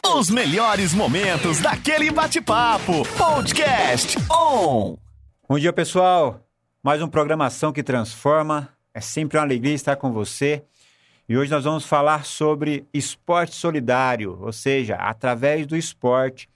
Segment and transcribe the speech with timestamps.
[0.00, 3.06] Os melhores momentos daquele bate-papo.
[3.18, 4.96] Podcast On.
[5.46, 6.40] Bom dia, pessoal.
[6.82, 8.70] Mais uma programação que transforma.
[8.94, 10.64] É sempre uma alegria estar com você.
[11.28, 16.48] E hoje nós vamos falar sobre esporte solidário, ou seja, através do esporte,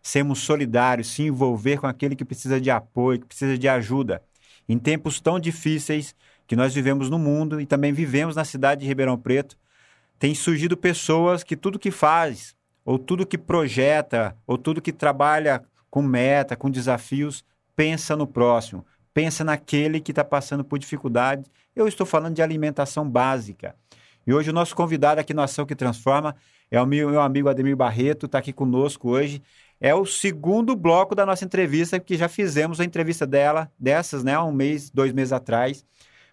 [0.00, 4.22] sermos solidários, se envolver com aquele que precisa de apoio, que precisa de ajuda.
[4.68, 6.14] Em tempos tão difíceis
[6.46, 9.56] que nós vivemos no mundo e também vivemos na cidade de Ribeirão Preto,
[10.18, 12.53] tem surgido pessoas que tudo que faz,
[12.84, 18.84] ou tudo que projeta, ou tudo que trabalha com meta, com desafios, pensa no próximo,
[19.12, 21.44] pensa naquele que está passando por dificuldade.
[21.74, 23.74] Eu estou falando de alimentação básica.
[24.26, 26.34] E hoje o nosso convidado aqui no Ação que Transforma
[26.70, 29.42] é o meu, meu amigo Ademir Barreto, está aqui conosco hoje.
[29.80, 34.38] É o segundo bloco da nossa entrevista, que já fizemos a entrevista dela, dessas, né,
[34.38, 35.84] um mês, dois meses atrás,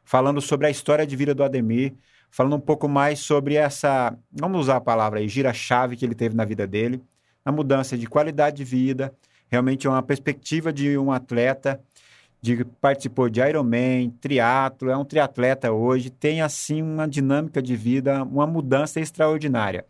[0.03, 1.93] falando sobre a história de vida do Ademir,
[2.31, 6.35] falando um pouco mais sobre essa, vamos usar a palavra aí, gira-chave que ele teve
[6.35, 7.03] na vida dele,
[7.43, 9.13] a mudança de qualidade de vida,
[9.49, 11.79] realmente é uma perspectiva de um atleta,
[12.41, 18.23] de participou de Ironman, triatlo, é um triatleta hoje, tem assim uma dinâmica de vida,
[18.23, 19.85] uma mudança extraordinária.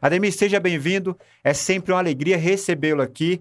[0.00, 3.40] Ademir, seja bem-vindo, é sempre uma alegria recebê-lo aqui.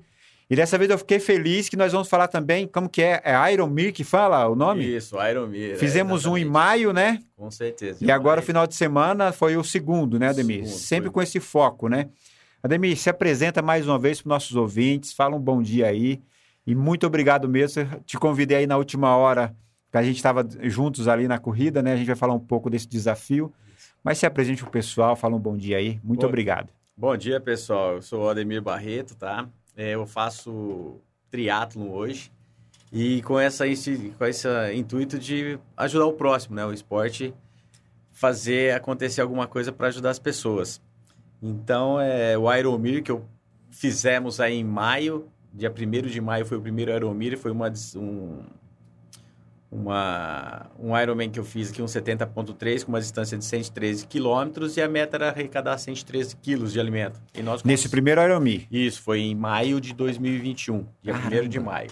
[0.49, 3.53] E dessa vez eu fiquei feliz que nós vamos falar também como que é, é
[3.53, 4.85] Ironmir que fala o nome?
[4.85, 5.71] Isso, Ironmir.
[5.71, 7.19] é, Fizemos um em maio, né?
[7.35, 8.05] Com certeza.
[8.05, 8.45] E agora, Maio.
[8.45, 10.65] final de semana, foi o segundo, né, Ademir?
[10.65, 11.13] Segundo, Sempre foi.
[11.13, 12.09] com esse foco, né?
[12.61, 16.21] Ademir, se apresenta mais uma vez para os nossos ouvintes, fala um bom dia aí.
[16.65, 17.81] E muito obrigado mesmo.
[17.81, 19.55] Eu Te convidei aí na última hora,
[19.91, 21.93] que a gente estava juntos ali na corrida, né?
[21.93, 23.51] A gente vai falar um pouco desse desafio.
[24.03, 25.99] Mas se apresente para o pessoal, fala um bom dia aí.
[26.03, 26.27] Muito Bom.
[26.27, 26.69] obrigado.
[26.95, 27.95] Bom dia, pessoal.
[27.95, 29.47] Eu sou o Ademir Barreto, tá?
[29.75, 32.31] É, eu faço triatlon hoje.
[32.91, 33.65] E com, essa,
[34.17, 36.65] com esse intuito de ajudar o próximo, né?
[36.65, 37.33] O esporte
[38.11, 40.81] fazer acontecer alguma coisa para ajudar as pessoas.
[41.41, 43.25] Então, é, o Ironmir que eu
[43.69, 48.43] fizemos aí em maio, dia 1 de maio foi o primeiro Ironmir, foi uma, um,
[49.75, 54.77] uma, um Ironman que eu fiz aqui, um 70.3, com uma distância de 113 quilômetros,
[54.77, 57.21] e a meta era arrecadar 113 quilos de alimento.
[57.33, 58.65] E nós Nesse primeiro Ironman.
[58.71, 61.41] Isso, foi em maio de 2021, dia Caramba.
[61.43, 61.89] 1 de maio.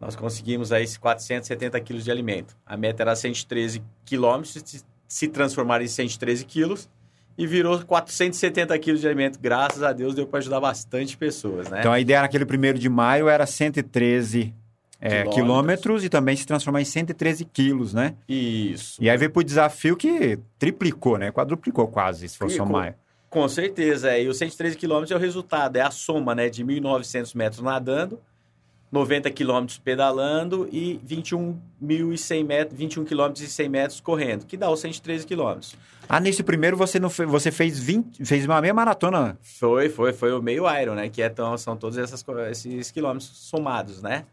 [0.00, 2.56] Nós conseguimos aí esses 470 quilos de alimento.
[2.66, 6.88] A meta era 113 quilômetros, se- se transformar em 113 quilos,
[7.38, 9.38] e virou 470 quilos de alimento.
[9.40, 11.78] Graças a Deus deu para ajudar bastante pessoas, né?
[11.80, 14.52] Então a ideia naquele primeiro de maio era 113
[15.04, 15.34] é, Quilômetros.
[15.34, 18.14] quilômetros e também se transformar em 113 quilos, né?
[18.28, 19.02] Isso.
[19.02, 21.32] E aí veio pro desafio que triplicou, né?
[21.32, 22.66] Quadruplicou quase, se for Triplicou.
[22.68, 22.96] somar.
[23.28, 24.22] Com certeza, é.
[24.22, 26.48] E os 113 quilômetros é o resultado, é a soma, né?
[26.48, 28.20] De 1.900 metros nadando,
[28.92, 31.00] 90 quilômetros pedalando e
[31.80, 35.74] 21.100 metros, 21 quilômetros e 100 metros correndo, que dá os 113 quilômetros.
[36.08, 39.38] Ah, nesse primeiro você não fe- você fez 20, fez uma meia maratona.
[39.40, 41.08] Foi, foi, foi o meio Iron, né?
[41.08, 44.24] Que é tão, são todos essas, esses quilômetros somados, né?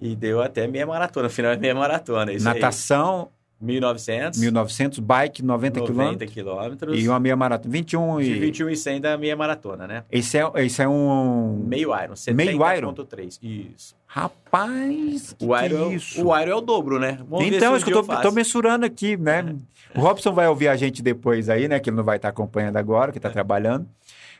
[0.00, 2.32] E deu até meia maratona, afinal é meia maratona.
[2.32, 3.36] Isso Natação, aí.
[3.64, 8.76] 1.900, 1900, bike 90 90 quilômetros e uma meia maratona, 21 de e 21 e
[8.76, 10.04] 100 da meia maratona, né?
[10.12, 12.92] esse é esse é um Meio Iron, Meio Iron?
[12.92, 13.38] 70.3.
[13.42, 13.96] Isso.
[14.06, 16.26] Rapaz, que O que Iron, é isso?
[16.26, 17.18] o Iron é o dobro, né?
[17.28, 19.56] Vamos então, isso um que dia eu tô, tô mensurando aqui, né?
[19.94, 21.80] O Robson vai ouvir a gente depois aí, né?
[21.80, 23.86] Que ele não vai estar acompanhando agora, que tá trabalhando.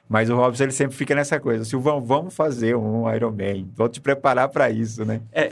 [0.09, 1.65] Mas o Robson, ele sempre fica nessa coisa.
[1.65, 3.69] Silvão, vamos fazer um Ironman.
[3.75, 5.21] Vou te preparar para isso, né?
[5.33, 5.51] É.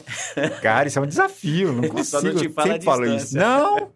[0.62, 1.72] Cara, isso é um desafio.
[1.72, 2.04] Não consigo.
[2.22, 3.37] Só não te fala sempre falo isso.
[3.37, 3.91] Não!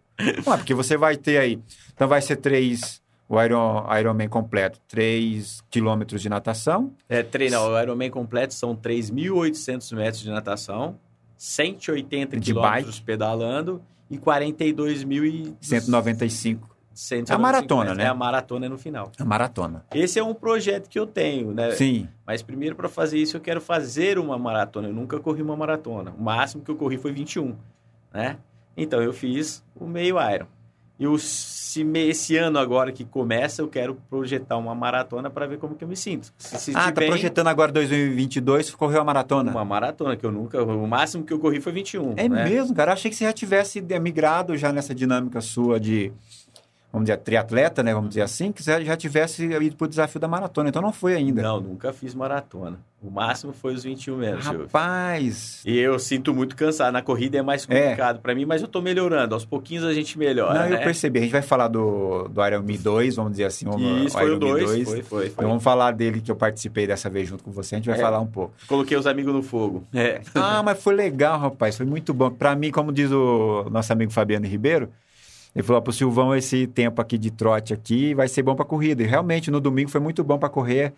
[0.45, 1.59] Não, é porque você vai ter aí...
[1.93, 3.01] Então, vai ser três...
[3.29, 4.81] O Iron, Ironman completo.
[4.87, 6.91] Três quilômetros de natação.
[7.07, 10.97] É, treino, o Ironman completo são 3.800 metros de natação,
[11.37, 16.61] 180 De quilômetros pedalando e 42.195
[16.99, 17.33] 195.
[17.33, 18.03] A maratona, né?
[18.03, 19.11] É a maratona no final.
[19.17, 19.85] A maratona.
[19.93, 21.71] Esse é um projeto que eu tenho, né?
[21.71, 22.07] Sim.
[22.27, 24.87] Mas primeiro para fazer isso eu quero fazer uma maratona.
[24.89, 26.13] Eu nunca corri uma maratona.
[26.17, 27.55] O máximo que eu corri foi 21,
[28.13, 28.37] né?
[28.75, 30.45] Então eu fiz o meio Iron.
[30.97, 35.47] E o, se me- esse ano agora que começa, eu quero projetar uma maratona para
[35.47, 36.33] ver como que eu me sinto.
[36.37, 39.49] Se sentir Ah, tá projetando agora 2022, correu a maratona.
[39.49, 42.43] uma maratona que eu nunca, o máximo que eu corri foi 21, É né?
[42.43, 42.91] mesmo, cara.
[42.91, 46.11] Eu achei que você já tivesse migrado já nessa dinâmica sua de,
[46.91, 47.93] vamos dizer, triatleta, né?
[47.93, 50.69] Vamos dizer assim, que já tivesse ido pro desafio da maratona.
[50.69, 51.41] Então não foi ainda.
[51.41, 52.79] Não, nunca fiz maratona.
[53.01, 54.63] O máximo foi os 21 mesmo, Silvio.
[54.63, 55.61] Rapaz.
[55.65, 56.91] E eu sinto muito cansado.
[56.91, 59.33] Na corrida é mais complicado pra mim, mas eu tô melhorando.
[59.33, 60.75] Aos pouquinhos a gente melhora, não, né?
[60.75, 61.19] eu percebi.
[61.19, 63.65] A gente vai falar do, do Ironman 2, vamos dizer assim.
[63.69, 64.65] o- Isso, foi o Ironman 2.
[64.65, 65.25] Foi, foi, foi.
[65.27, 67.75] Então vamos falar dele que eu participei dessa vez junto com você.
[67.75, 68.01] A gente vai É.
[68.01, 68.53] falar um pouco.
[68.67, 69.83] Coloquei os amigos no fogo.
[69.93, 70.19] É.
[70.35, 71.77] Ah, mas foi legal, rapaz.
[71.77, 72.29] Foi muito bom.
[72.31, 74.89] Pra mim, como diz o nosso amigo Fabiano Ribeiro,
[75.55, 79.03] ele falou pro Silvão, esse tempo aqui de trote aqui vai ser bom pra corrida.
[79.03, 80.93] E realmente, no domingo foi muito bom pra correr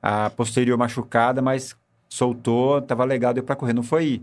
[0.00, 1.76] a posterior machucada, mas
[2.08, 3.72] soltou, tava legal, deu para correr.
[3.72, 4.22] Não foi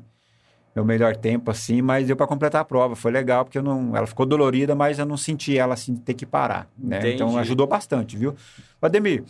[0.75, 2.95] meu melhor tempo assim, mas deu para completar a prova.
[2.95, 6.13] Foi legal, porque eu não, ela ficou dolorida, mas eu não senti ela assim ter
[6.13, 6.67] que parar.
[6.77, 7.13] Né?
[7.13, 8.35] Então ajudou bastante, viu?
[8.81, 9.23] Ademir,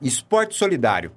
[0.00, 1.12] esporte solidário.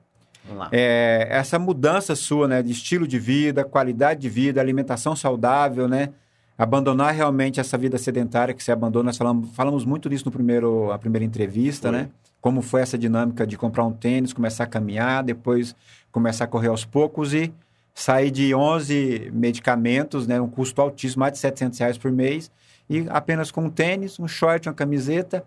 [0.71, 6.09] É, essa mudança sua, né, de estilo de vida, qualidade de vida, alimentação saudável, né?
[6.57, 9.07] Abandonar realmente essa vida sedentária que você abandona.
[9.07, 11.97] Nós falamos, falamos muito disso no primeiro, a primeira entrevista, foi.
[11.97, 12.09] né?
[12.39, 15.75] Como foi essa dinâmica de comprar um tênis, começar a caminhar, depois
[16.11, 17.51] começar a correr aos poucos e
[17.93, 20.39] sair de 11 medicamentos, né?
[20.39, 22.51] Um custo altíssimo, mais de 700 reais por mês,
[22.89, 25.43] e apenas com um tênis, um short, uma camiseta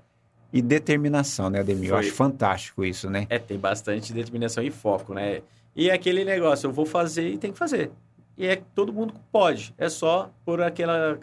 [0.52, 1.90] e determinação, né, Ademir?
[1.90, 1.98] Foi.
[1.98, 3.26] Eu acho fantástico isso, né?
[3.28, 5.42] É, tem bastante determinação e foco, né?
[5.76, 7.90] E aquele negócio, eu vou fazer e tem que fazer.
[8.38, 9.74] E é todo mundo pode.
[9.76, 11.18] É só por aquela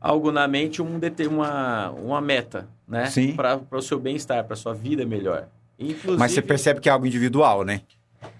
[0.00, 1.00] algo na mente, um,
[1.30, 3.06] uma, uma meta, né?
[3.06, 3.34] Sim.
[3.34, 5.48] Para o seu bem-estar, para sua vida melhor.
[5.78, 7.82] Inclusive, Mas você percebe que é algo individual, né?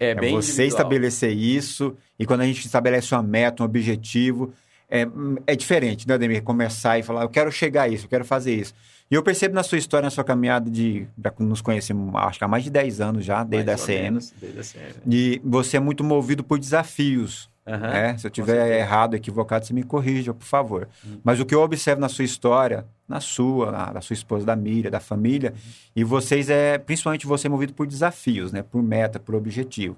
[0.01, 0.69] É, é bem você individual.
[0.69, 4.53] estabelecer isso e quando a gente estabelece uma meta, um objetivo,
[4.91, 5.07] é,
[5.47, 6.43] é diferente, né, Ademir?
[6.43, 8.75] Começar e falar, eu quero chegar a isso, eu quero fazer isso.
[9.11, 11.07] E eu percebo na sua história, na sua caminhada de.
[11.39, 14.03] Nos conhecemos, acho que há mais de 10 anos já, desde a CM.
[14.03, 14.95] Menos, desde a CM.
[15.07, 17.49] E você é muito movido por desafios.
[17.65, 18.17] Uhum, né?
[18.17, 20.89] Se eu tiver errado, equivocado, você me corrija, por favor.
[21.05, 21.21] Uhum.
[21.23, 24.55] Mas o que eu observo na sua história, na sua, na, da sua esposa, da
[24.55, 25.73] Miriam, da família, uhum.
[25.97, 28.63] e vocês é, principalmente você é movido por desafios, né?
[28.63, 29.97] Por meta, por objetivo.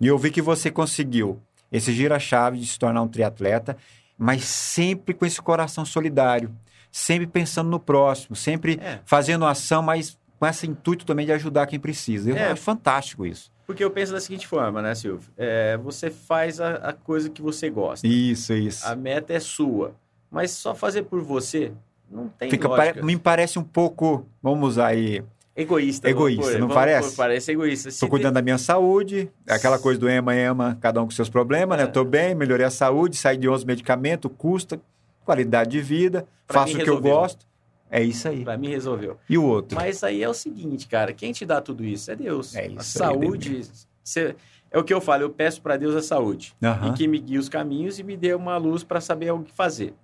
[0.00, 1.40] E eu vi que você conseguiu
[1.72, 3.76] esse gira-chave de se tornar um triatleta,
[4.18, 6.50] mas sempre com esse coração solidário
[6.94, 9.00] sempre pensando no próximo, sempre é.
[9.04, 12.30] fazendo ação, mas com esse intuito também de ajudar quem precisa.
[12.30, 12.54] Eu é.
[12.54, 13.50] fantástico isso.
[13.66, 15.28] Porque eu penso da seguinte forma, né, Silvio?
[15.36, 18.06] É, você faz a, a, coisa que você gosta.
[18.06, 18.86] Isso, isso.
[18.86, 19.96] A meta é sua.
[20.30, 21.72] Mas só fazer por você
[22.08, 25.24] não tem Fica, pare, me parece um pouco, vamos usar aí...
[25.56, 26.08] Egoísta.
[26.08, 27.16] Egoísta, não parece?
[27.16, 27.88] parece egoísta.
[27.88, 28.40] Estou cuidando tem...
[28.40, 31.84] da minha saúde, aquela coisa do ema, ema, cada um com seus problemas, né?
[31.84, 32.06] Estou é.
[32.06, 34.80] bem, melhorei a saúde, saí de 11 medicamentos, custa,
[35.24, 37.46] qualidade de vida, pra faço o que eu gosto.
[37.90, 38.42] É isso aí.
[38.42, 39.18] Pra mim resolveu.
[39.28, 39.76] E o outro?
[39.76, 42.54] Mas aí é o seguinte, cara, quem te dá tudo isso é Deus.
[42.54, 42.78] É isso.
[42.78, 43.62] A saúde,
[44.02, 44.34] você,
[44.70, 46.56] é o que eu falo, eu peço para Deus a saúde.
[46.60, 46.88] Uhum.
[46.88, 49.52] E que me guie os caminhos e me dê uma luz para saber o que
[49.52, 49.94] fazer.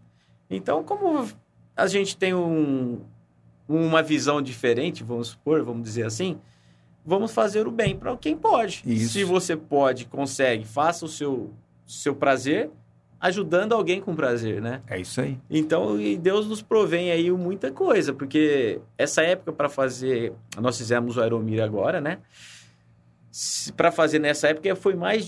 [0.49, 1.29] Então, como
[1.77, 3.01] a gente tem um,
[3.69, 6.39] uma visão diferente, vamos supor, vamos dizer assim,
[7.05, 8.83] vamos fazer o bem para quem pode.
[8.87, 9.15] Isso.
[9.15, 11.51] Se você pode, consegue, faça o seu,
[11.85, 12.71] seu prazer
[13.21, 14.81] ajudando alguém com prazer, né?
[14.87, 15.39] É isso aí.
[15.51, 21.17] Então, e Deus nos provém aí muita coisa, porque essa época para fazer, nós fizemos
[21.17, 22.19] o Aeromir agora, né?
[23.77, 25.25] Para fazer nessa época foi mais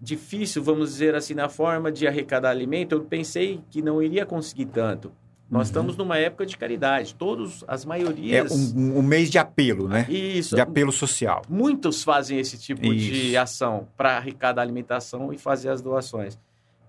[0.00, 2.92] difícil, vamos dizer assim, na forma de arrecadar alimento.
[2.92, 5.12] Eu pensei que não iria conseguir tanto.
[5.50, 5.70] Nós uhum.
[5.70, 7.14] estamos numa época de caridade.
[7.14, 8.50] Todos, as maiorias.
[8.50, 10.06] É um, um, mês de apelo, né?
[10.08, 10.54] Isso.
[10.54, 11.42] De apelo social.
[11.46, 13.12] Muitos fazem esse tipo Isso.
[13.12, 16.38] de ação para arrecadar alimentação e fazer as doações.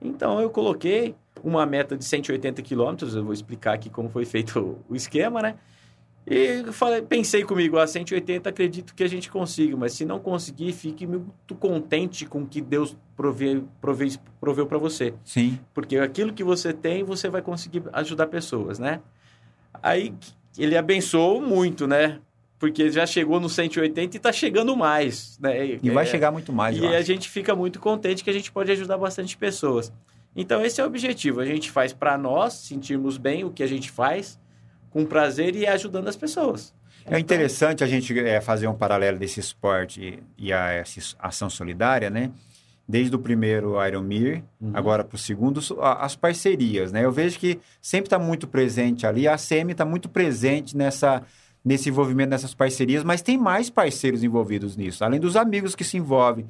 [0.03, 4.77] Então eu coloquei uma meta de 180 quilômetros, eu vou explicar aqui como foi feito
[4.89, 5.55] o esquema, né?
[6.25, 10.71] E falei, pensei comigo, a 180 acredito que a gente consiga, mas se não conseguir,
[10.71, 14.09] fique muito contente com o que Deus proveu, proveu,
[14.39, 15.13] proveu para você.
[15.25, 15.59] Sim.
[15.73, 19.01] Porque aquilo que você tem, você vai conseguir ajudar pessoas, né?
[19.81, 20.13] Aí
[20.57, 22.19] ele abençoou muito, né?
[22.63, 25.77] Porque já chegou no 180 e está chegando mais, né?
[25.83, 28.49] E vai é, chegar muito mais, E a gente fica muito contente que a gente
[28.53, 29.91] pode ajudar bastante pessoas.
[30.33, 31.41] Então, esse é o objetivo.
[31.41, 34.39] A gente faz para nós sentirmos bem o que a gente faz,
[34.91, 36.73] com prazer e ajudando as pessoas.
[37.05, 42.09] É interessante a gente é, fazer um paralelo desse esporte e a essa ação solidária,
[42.09, 42.31] né?
[42.87, 44.71] Desde o primeiro Ironmir, uhum.
[44.73, 47.03] agora para o segundo, as parcerias, né?
[47.03, 51.21] Eu vejo que sempre está muito presente ali, a ACM está muito presente nessa
[51.63, 55.97] nesse envolvimento nessas parcerias, mas tem mais parceiros envolvidos nisso, além dos amigos que se
[55.97, 56.45] envolvem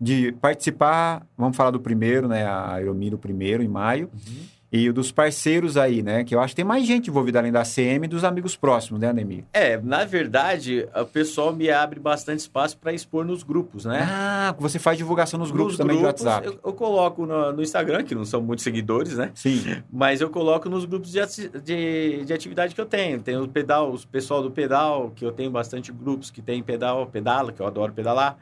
[0.00, 5.12] de participar, vamos falar do primeiro, né, a Aeromiro primeiro em maio, uhum e dos
[5.12, 6.24] parceiros aí, né?
[6.24, 9.00] Que eu acho que tem mais gente envolvida além da CM e dos amigos próximos,
[9.00, 9.44] né, Anemir?
[9.52, 14.04] É, na verdade, o pessoal me abre bastante espaço para expor nos grupos, né?
[14.04, 16.48] Ah, você faz divulgação nos grupos nos também grupos, de WhatsApp.
[16.48, 19.30] Eu, eu coloco no, no, Instagram, que não são muitos seguidores, né?
[19.36, 19.80] Sim.
[19.92, 21.20] Mas eu coloco nos grupos de,
[21.60, 23.20] de, de atividade que eu tenho.
[23.20, 27.06] Tem o pedal, o pessoal do pedal, que eu tenho bastante grupos que tem pedal,
[27.06, 28.38] pedala, que eu adoro pedalar.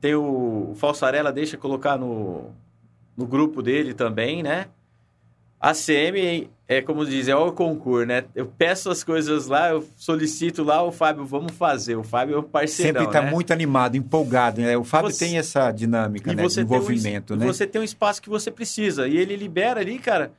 [0.00, 2.52] Tem o, o Falsarela, deixa colocar no,
[3.14, 4.68] no grupo dele também, né?
[5.64, 8.24] A CM é como diz, é o concurso, né?
[8.34, 11.96] Eu peço as coisas lá, eu solicito lá, o Fábio, vamos fazer.
[11.96, 12.98] O Fábio é um parceiro.
[12.98, 13.30] Sempre está né?
[13.30, 14.76] muito animado, empolgado, né?
[14.76, 15.24] O Fábio você...
[15.24, 16.46] tem essa dinâmica, né?
[16.46, 17.36] De envolvimento, um...
[17.38, 17.46] né?
[17.46, 19.08] E você tem um espaço que você precisa.
[19.08, 20.32] E ele libera ali, cara.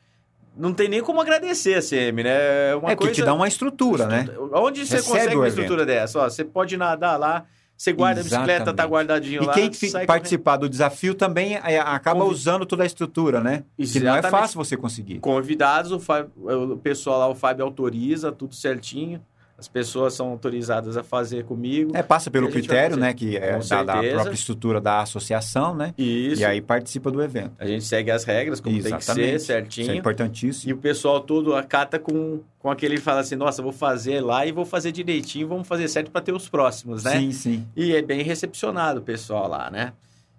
[0.56, 2.70] Não tem nem como agradecer a CM, né?
[2.70, 3.12] É uma é coisa...
[3.12, 4.28] que te dá uma estrutura, né?
[4.54, 6.20] Onde você Recebe consegue uma estrutura dessa?
[6.20, 7.46] Ó, você pode nadar lá,
[7.78, 8.90] Você guarda a bicicleta, tá Exatamente.
[8.92, 9.54] guardadinho E lá.
[9.54, 13.64] quem fi- sai participar do desafio também é, acaba Convi- usando toda a estrutura, né?
[13.78, 14.32] Que não é Exatamente.
[14.32, 15.20] fácil você conseguir.
[15.20, 16.32] convidados, o, Fábio-
[16.74, 19.22] o pessoal lá, o Fábio autoriza tudo certinho.
[19.58, 21.92] As pessoas são autorizadas a fazer comigo.
[21.96, 23.14] É, passa pelo critério, né?
[23.14, 25.94] Que é da, da própria estrutura da associação, né?
[25.98, 26.42] Isso.
[26.42, 27.54] E aí participa do evento.
[27.58, 29.86] A gente segue as regras, como tem que ser, certinho.
[29.86, 30.70] Isso é importantíssimo.
[30.70, 34.52] E o pessoal todo acata com, com aquele fala assim: nossa, vou fazer lá e
[34.52, 37.18] vou fazer direitinho, vamos fazer certo para ter os próximos, né?
[37.18, 37.68] Sim, sim.
[37.78, 39.94] E é bem recepcionado o pessoal lá, né?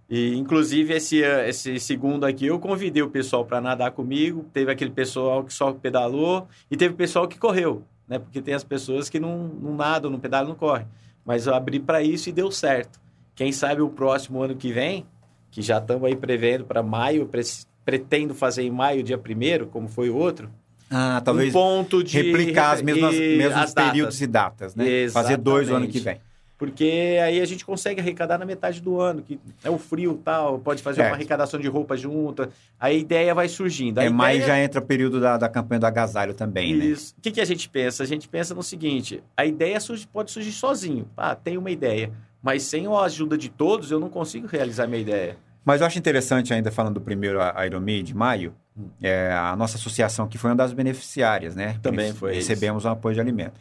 [0.09, 4.45] E inclusive esse, esse segundo aqui eu convidei o pessoal para nadar comigo.
[4.53, 8.19] Teve aquele pessoal que só pedalou e teve pessoal que correu, né?
[8.19, 10.87] Porque tem as pessoas que não, não nadam, não pedalam, não correm.
[11.25, 13.01] Mas eu abri para isso e deu certo.
[13.35, 15.05] Quem sabe o próximo ano que vem,
[15.51, 17.43] que já estamos aí prevendo para maio, pre-
[17.85, 20.51] pretendo fazer em maio, dia primeiro, como foi o outro.
[20.91, 24.85] Ah, talvez um ponto de replicar as mesmas, mesmos as períodos e datas, né?
[25.13, 26.21] Fazer dois no ano que vem.
[26.59, 30.59] Porque aí a gente consegue arrecadar na metade do ano, que é o frio tal,
[30.59, 32.49] pode fazer uma arrecadação de roupa junto.
[32.81, 33.99] A ideia vai surgindo.
[33.99, 34.47] A É, ideia...
[34.47, 36.87] já entra o período da, da campanha do agasalho também, né?
[36.87, 37.15] Isso.
[37.19, 38.03] O que, que a gente pensa?
[38.03, 41.07] A gente pensa no seguinte: a ideia surge- pode surgir sozinho.
[41.17, 42.11] Ah, tem uma ideia.
[42.43, 45.37] Mas sem a ajuda de todos, eu não consigo realizar minha ideia.
[45.65, 48.89] Mas eu acho interessante, ainda falando do primeiro Ironman de maio, Hum.
[49.03, 51.79] é, a nossa associação que foi uma das beneficiárias, né?
[51.83, 53.55] Também foi Recebemos um apoio de alimento.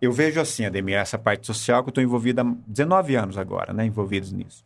[0.00, 3.72] Eu vejo assim, Ademir, essa parte social que eu estou envolvido há 19 anos agora,
[3.72, 3.84] né?
[3.84, 4.64] Envolvidos nisso.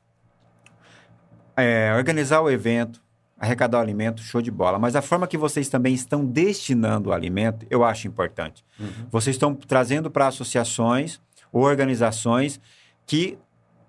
[1.56, 3.02] É, organizar o evento,
[3.38, 4.78] arrecadar o alimento, show de bola.
[4.78, 8.64] Mas a forma que vocês também estão destinando o alimento, eu acho importante.
[9.10, 11.20] Vocês estão trazendo para associações
[11.50, 12.60] ou organizações
[13.06, 13.38] que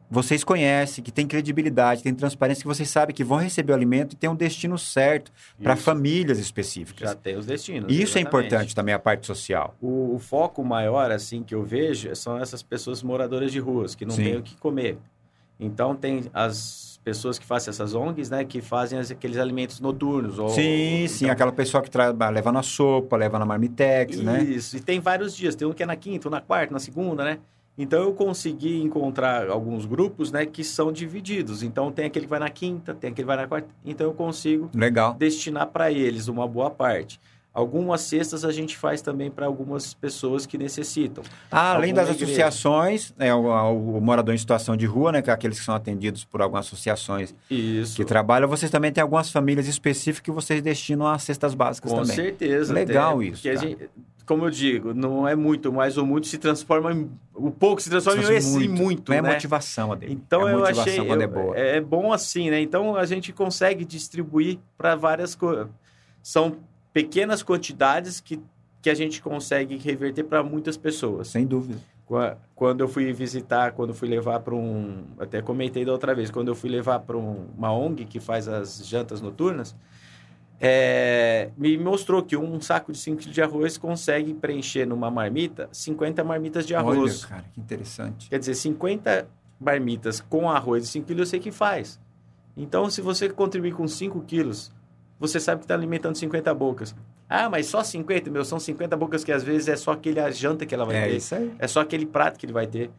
[0.10, 4.14] vocês conhecem, que têm credibilidade, têm transparência, que vocês sabem que vão receber o alimento
[4.14, 5.32] e tem um destino certo
[5.62, 5.84] para Isso.
[5.84, 7.10] famílias específicas.
[7.10, 7.92] Já tem os destinos.
[7.92, 8.28] Isso é exatamente.
[8.28, 9.76] importante também, a parte social.
[9.82, 14.06] O, o foco maior, assim, que eu vejo são essas pessoas moradoras de ruas, que
[14.06, 14.24] não Sim.
[14.24, 14.98] têm o que comer.
[15.60, 20.40] Então, tem as pessoas que fazem essas ONGs, né, que fazem aqueles alimentos noturnos.
[20.40, 24.42] Ou, sim, sim, então, aquela pessoa que leva na sopa, leva na marmitex, né?
[24.44, 25.56] Isso, e tem vários dias.
[25.56, 27.40] Tem um que é na quinta, um na quarta, na segunda, né?
[27.78, 31.64] Então, eu consegui encontrar alguns grupos, né, que são divididos.
[31.64, 33.68] Então, tem aquele que vai na quinta, tem aquele que vai na quarta.
[33.84, 35.16] Então, eu consigo Legal.
[35.16, 37.20] destinar para eles uma boa parte.
[37.52, 41.24] Algumas cestas a gente faz também para algumas pessoas que necessitam.
[41.52, 42.26] Ah, além das igreja.
[42.26, 45.22] associações, é, o, o morador em situação de rua, né?
[45.22, 47.96] Que é aqueles que são atendidos por algumas associações Isso.
[47.96, 52.00] que trabalham, vocês também têm algumas famílias específicas que vocês destinam a cestas básicas Com
[52.02, 52.16] também.
[52.16, 52.74] certeza.
[52.74, 53.68] Legal até, isso, porque a cara.
[53.68, 53.90] gente-
[54.26, 57.10] como eu digo, não é muito, mas o muito se transforma em.
[57.34, 59.34] O pouco se transforma em Transforma esse muito, Não é né?
[59.34, 60.16] motivação, Ademir.
[60.16, 60.98] Então é eu achei.
[61.06, 61.58] quando eu- é boa.
[61.58, 62.62] É, é bom assim, né?
[62.62, 65.68] Então a gente consegue distribuir para várias coisas.
[66.22, 66.58] São
[66.94, 68.40] pequenas quantidades que,
[68.82, 71.28] que a gente consegue reverter para muitas pessoas.
[71.28, 71.80] Sem dúvida.
[72.06, 75.04] Qua- Quando eu fui visitar, quando fui levar para um.
[75.20, 78.48] Até comentei da outra vez, quando eu fui levar para um- uma ONG que faz
[78.48, 79.76] as jantas noturnas,
[80.66, 85.68] é, me mostrou que um saco de 5 quilos de arroz consegue preencher numa marmita
[85.74, 87.24] 50 marmitas de arroz.
[87.26, 88.30] Olha, cara, que interessante.
[88.30, 89.28] Quer dizer, 50
[89.60, 92.00] marmitas com arroz de 5 quilos eu sei que faz.
[92.56, 94.72] Então, se você contribuir com 5 quilos,
[95.20, 96.96] você sabe que está alimentando 50 bocas.
[97.28, 100.32] Ah, mas só 50, meu, são 50 bocas que às vezes é só aquele a
[100.32, 101.18] janta que ela vai É ter.
[101.18, 101.54] isso aí.
[101.60, 102.90] É só aquele prato que ele vai ter.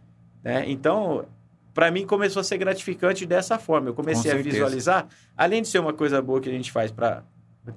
[0.43, 0.65] Né?
[0.67, 1.25] Então,
[1.73, 3.89] para mim, começou a ser gratificante dessa forma.
[3.89, 6.91] Eu comecei Com a visualizar, além de ser uma coisa boa que a gente faz
[6.91, 7.23] para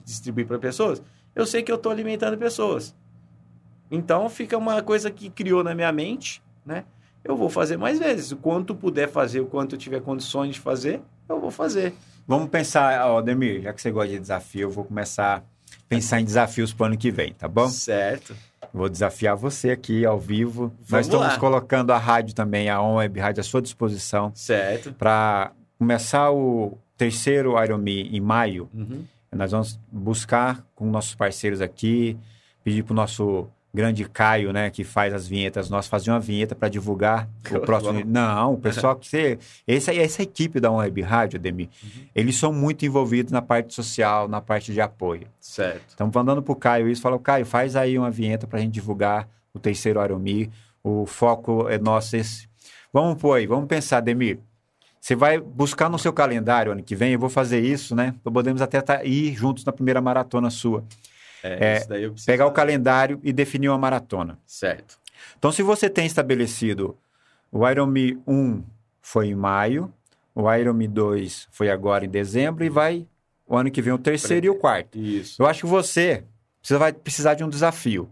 [0.03, 1.01] distribuir para pessoas,
[1.35, 2.95] eu sei que eu estou alimentando pessoas.
[3.89, 6.83] Então, fica uma coisa que criou na minha mente, né?
[7.23, 8.31] Eu vou fazer mais vezes.
[8.31, 11.93] O quanto puder fazer, o quanto eu tiver condições de fazer, eu vou fazer.
[12.27, 15.41] Vamos pensar, ó, Ademir, já que você gosta de desafio, eu vou começar a
[15.87, 17.69] pensar em desafios para o ano que vem, tá bom?
[17.69, 18.35] Certo.
[18.73, 20.73] Vou desafiar você aqui ao vivo.
[20.79, 21.37] Nós Vamos estamos lá.
[21.39, 24.93] colocando a rádio também, a On Web Rádio, à sua disposição Certo.
[24.93, 28.69] para começar o terceiro Ironman em maio.
[28.73, 29.03] Uhum.
[29.31, 32.17] Nós vamos buscar com nossos parceiros aqui,
[32.63, 36.55] pedir para o nosso grande Caio, né, que faz as vinhetas, nós fazer uma vinheta
[36.55, 38.01] para divulgar o próximo.
[38.05, 39.37] Não, o pessoal que você.
[39.67, 41.89] Essa, essa equipe da Web Rádio, Ademir, Uhum.
[42.15, 45.27] eles são muito envolvidos na parte social, na parte de apoio.
[45.39, 45.89] Certo.
[45.89, 48.73] Estamos mandando para o Caio isso, falou, Caio, faz aí uma vinheta para a gente
[48.73, 50.49] divulgar o terceiro Aromi.
[50.83, 52.47] O foco é nosso esse.
[52.91, 54.39] Vamos pôr aí, vamos pensar, Demir.
[55.07, 58.13] Você vai buscar no seu calendário ano que vem, eu vou fazer isso, né?
[58.21, 60.83] Podemos até tá, ir juntos na primeira maratona sua.
[61.41, 64.37] É, É, isso daí eu preciso Pegar o calendário e definir uma maratona.
[64.45, 64.99] Certo.
[65.39, 66.97] Então, se você tem estabelecido
[67.49, 68.61] o Ironman 1
[69.01, 69.89] foi em maio,
[70.35, 73.07] o Ironman 2 foi agora em dezembro e vai
[73.47, 74.97] o ano que vem o terceiro e o quarto.
[74.97, 75.41] Isso.
[75.41, 76.25] Eu acho que você
[76.59, 78.11] precisa, vai precisar de um desafio.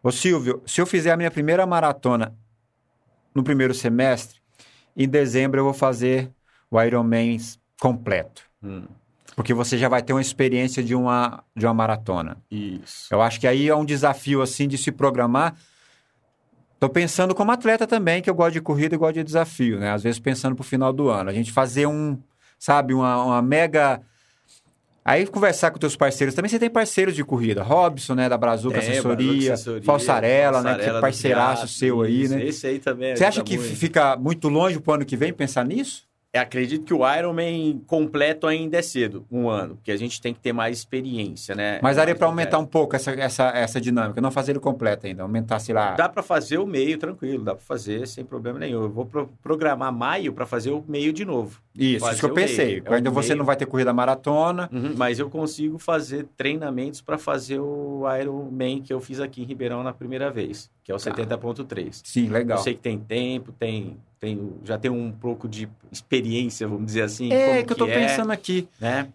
[0.00, 2.32] Ô Silvio, se eu fizer a minha primeira maratona
[3.34, 4.37] no primeiro semestre
[5.04, 6.30] em dezembro eu vou fazer
[6.70, 7.38] o Ironman
[7.80, 8.42] completo.
[8.62, 8.82] Hum,
[9.36, 12.36] Porque você já vai ter uma experiência de uma, de uma maratona.
[12.50, 13.06] isso.
[13.12, 15.54] Eu acho que aí é um desafio, assim, de se programar.
[16.80, 19.90] Tô pensando como atleta também, que eu gosto de corrida e gosto de desafio, né?
[19.92, 21.30] Às vezes pensando pro final do ano.
[21.30, 22.18] A gente fazer um,
[22.58, 24.00] sabe, uma, uma mega...
[25.04, 26.34] Aí conversar com teus parceiros.
[26.34, 27.62] Também você tem parceiros de corrida.
[27.62, 29.54] Robson, né, da Brazuca É, Assessoria.
[29.54, 32.44] Assessoria, Falsarela, né, que é parceiraço seu aí, né?
[32.44, 33.76] Esse aí também Você acha que muito.
[33.76, 36.07] fica muito longe pro ano que vem pensar nisso?
[36.30, 40.34] Eu acredito que o Ironman completo ainda é cedo, um ano, porque a gente tem
[40.34, 41.80] que ter mais experiência, né?
[41.82, 45.06] Mas daria Mais para aumentar um pouco essa, essa, essa dinâmica, não fazer ele completo
[45.06, 45.92] ainda, aumentar, sei lá.
[45.94, 48.82] Dá para fazer o meio tranquilo, dá para fazer sem problema nenhum.
[48.82, 51.62] Eu vou pro- programar maio para fazer o meio de novo.
[51.74, 52.82] Isso, fazer isso que eu pensei.
[52.84, 53.38] É ainda você meio.
[53.38, 54.68] não vai ter corrida maratona.
[54.70, 59.44] Uhum, mas eu consigo fazer treinamentos para fazer o Ironman que eu fiz aqui em
[59.46, 62.00] Ribeirão na primeira vez, que é o 70.3.
[62.02, 62.56] Sim, legal.
[62.56, 67.02] Eu sei que tem tempo, tem, tem já tem um pouco de experiência, vamos dizer
[67.02, 67.30] assim.
[67.30, 68.66] é como que eu tô é, pensando aqui.
[68.80, 69.08] né?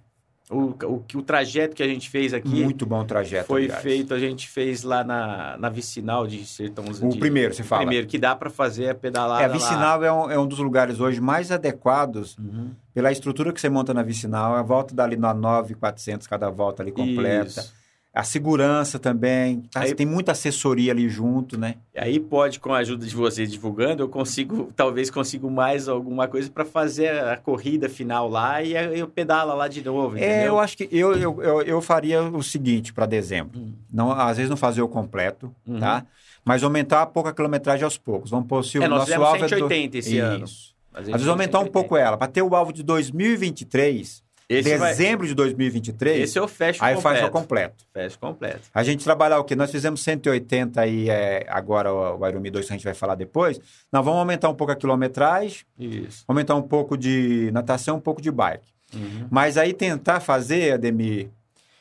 [0.52, 3.48] O, o, o trajeto que a gente fez aqui Muito bom trajeto.
[3.48, 3.82] foi aliás.
[3.82, 7.10] feito, a gente fez lá na, na Vicinal de Sertãozinho.
[7.12, 7.82] O primeiro, você fala.
[7.82, 9.54] Primeiro, que dá para fazer a pedalada É, a lá.
[9.54, 12.70] Vicinal é um, é um dos lugares hoje mais adequados Uhum.
[12.94, 14.54] pela estrutura que você monta na Vicinal.
[14.54, 17.48] A volta dali na 9,400 cada volta ali completa.
[17.62, 17.74] Isso.
[18.16, 19.62] A segurança também.
[19.72, 19.80] tá?
[19.82, 21.76] Aí- Tem muita assessoria ali junto, né?
[21.98, 26.48] Aí pode, com a ajuda de vocês divulgando, eu consigo, talvez consigo mais alguma coisa
[26.52, 30.46] para fazer a corrida final lá e eu pedala lá de novo, É, entendeu?
[30.54, 33.60] eu acho que eu, eu, eu, eu faria o seguinte para dezembro.
[33.60, 33.74] Hum.
[33.92, 35.80] Não, às vezes não fazer o completo, Uhum.
[35.80, 36.06] tá?
[36.46, 38.30] Mas aumentar a pouca quilometragem aos poucos.
[38.30, 40.46] Vamos pôr se o É, nosso alvo é do- 180 esse ano.
[40.46, 40.74] Isso.
[40.92, 41.72] Mas a Às vezes aumentar um 180.
[41.72, 42.16] pouco ela.
[42.18, 44.23] Para ter o alvo de 2023,
[44.60, 47.18] Esse vai- dezembro de 2023, Esse eu fecho aí completo.
[47.20, 47.86] faz o completo.
[47.94, 48.62] Fecho completo.
[48.74, 49.56] A gente trabalhar o quê?
[49.56, 53.16] Nós fizemos 180 aí, é, agora o, o Ironman 2 que a gente vai falar
[53.16, 53.60] depois.
[53.92, 56.24] Nós vamos aumentar um pouco a quilometragem, Isso.
[56.28, 58.68] aumentar um pouco de natação, um pouco de bike.
[58.96, 59.28] Uhum.
[59.32, 61.30] Mas aí tentar fazer, Ademir,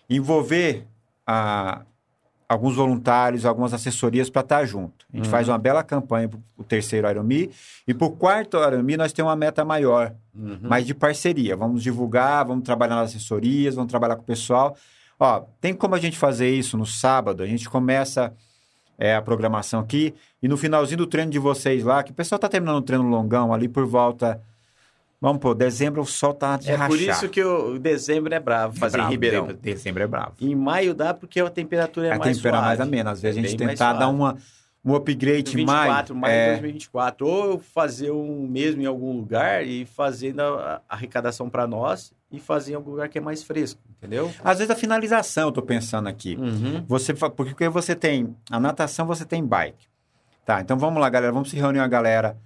[0.09, 0.85] envolver
[1.27, 1.83] ah,
[2.53, 5.07] alguns voluntários, algumas assessorias para estar junto.
[5.13, 5.31] A gente Uhum.
[5.31, 7.49] faz uma bela campanha para o terceiro Ironman
[7.87, 10.59] e para o quarto Ironman nós temos uma meta maior, Uhum.
[10.63, 11.57] mas de parceria.
[11.57, 14.77] Vamos divulgar, vamos trabalhar nas assessorias, vamos trabalhar com o pessoal.
[15.19, 17.43] Ó, tem como a gente fazer isso no sábado?
[17.43, 18.33] A gente começa
[18.99, 22.37] é, a programação aqui e no finalzinho do treino de vocês lá, que o pessoal
[22.37, 24.41] está terminando o treino longão ali por volta...
[25.23, 26.99] Vamos pôr, dezembro o sol tá de É por rachar.
[27.17, 29.47] isso que o dezembro é bravo fazer Bravo, em Ribeirão.
[29.47, 30.33] de- Dezembro é bravo.
[30.41, 32.67] Em maio dá porque a temperatura é a mais temperatura suave.
[32.67, 33.11] mais amena.
[33.13, 34.37] Às vezes É a gente tentar dar uma,
[34.85, 36.21] um upgrade 24, mais.
[36.33, 37.25] maio de é, 2024.
[37.25, 42.41] Ou fazer um mesmo em algum lugar e fazendo a a arrecadação para nós e
[42.41, 44.29] fazer em algum lugar que é mais fresco, entendeu?
[44.43, 46.35] Às vezes a finalização, eu tô pensando aqui.
[46.35, 46.85] Uhum.
[46.89, 49.87] Você, porque você tem a natação, você tem bike.
[50.45, 51.33] Tá, então vamos lá, galera.
[51.33, 52.37] Vamos se reunir a galera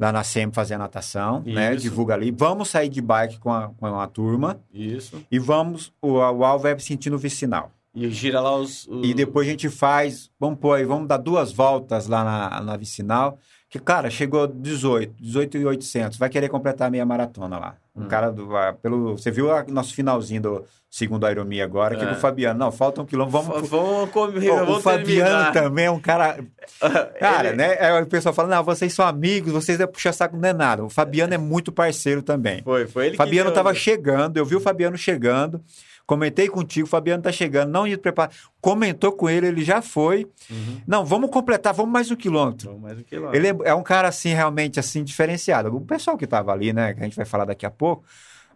[0.00, 1.74] lá na SEM fazer a natação, né?
[1.74, 1.82] Isso.
[1.82, 2.30] Divulga ali.
[2.30, 5.22] Vamos sair de bike com a, com a turma Isso.
[5.30, 7.70] e vamos, o, o alvo é sentir no vicinal.
[7.94, 8.86] E gira lá os.
[8.88, 12.60] os- E depois a gente faz, vamos pôr aí, vamos dar duas voltas lá na,
[12.62, 13.38] na vicinal.
[13.68, 16.16] Que, cara, chegou 18, 18,800.
[16.18, 17.74] Vai querer completar a meia maratona lá.
[17.94, 18.08] Um Hum.
[18.08, 18.48] cara do.
[18.80, 22.10] Pelo, você viu o nosso finalzinho do segundo Ironman agora, que É.
[22.10, 22.58] o Fabiano.
[22.58, 23.40] Não, falta um quilômetro.
[23.40, 23.68] Vamos.
[23.70, 25.52] Vamos comer, o Fabiano terminar.
[25.52, 26.38] também é um cara.
[27.18, 27.78] Cara, Ele- né?
[27.78, 30.84] Aí o pessoal fala: não, vocês são amigos, vocês é puxar saco, não é nada.
[30.84, 32.62] O Fabiano é muito parceiro também.
[32.62, 35.62] Foi, foi ele Fabiano que deu- estava chegando, eu vi o Fabiano chegando.
[36.06, 38.32] Comentei contigo, o Fabiano tá chegando, não ia preparar.
[38.60, 40.26] Comentou com ele, ele já foi.
[40.50, 40.80] Uhum.
[40.84, 42.66] Não, vamos completar, vamos mais um quilômetro.
[42.66, 43.36] Vamos mais um quilômetro.
[43.36, 45.72] Ele é, é um cara, assim, realmente, assim, diferenciado.
[45.72, 48.04] O pessoal que tava ali, né, que a gente vai falar daqui a pouco.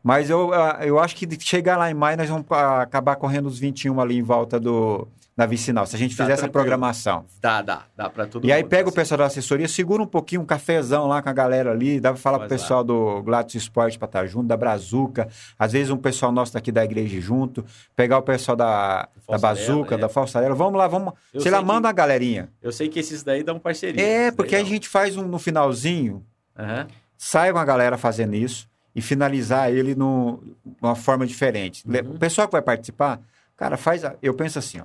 [0.05, 3.47] Mas eu, ah, eu acho que chegar lá em maio, nós vamos ah, acabar correndo
[3.47, 7.25] os 21 ali em volta do, da vicinal, se a gente Tá fizer essa programação.
[7.41, 8.97] Dá, dá, dá pra todo E aí pega o assim.
[8.97, 12.21] pessoal da assessoria, segura um pouquinho, um cafezão lá com a galera ali, dá pra
[12.21, 12.65] falar pro Faz lá.
[12.67, 15.27] pessoal do Gladys Esporte pra estar junto, da Brazuca,
[15.59, 17.65] às vezes um pessoal nosso daqui da igreja junto,
[17.97, 19.99] pegar o pessoal da, da Bazuca, é.
[19.99, 22.51] da Falsarela, vamos lá, vamos, Eu sei lá, que- manda a galerinha.
[22.63, 24.05] Eu sei que esses daí dão parceria.
[24.07, 26.23] É, porque a gente faz um, no finalzinho.
[26.59, 26.87] Aham.
[27.17, 31.85] sai com a galera fazendo isso e finalizar ele no, de uma forma diferente.
[31.87, 32.15] Uhum.
[32.15, 33.21] O pessoal que vai participar,
[33.57, 34.85] cara, faz, a- eu penso assim, ó,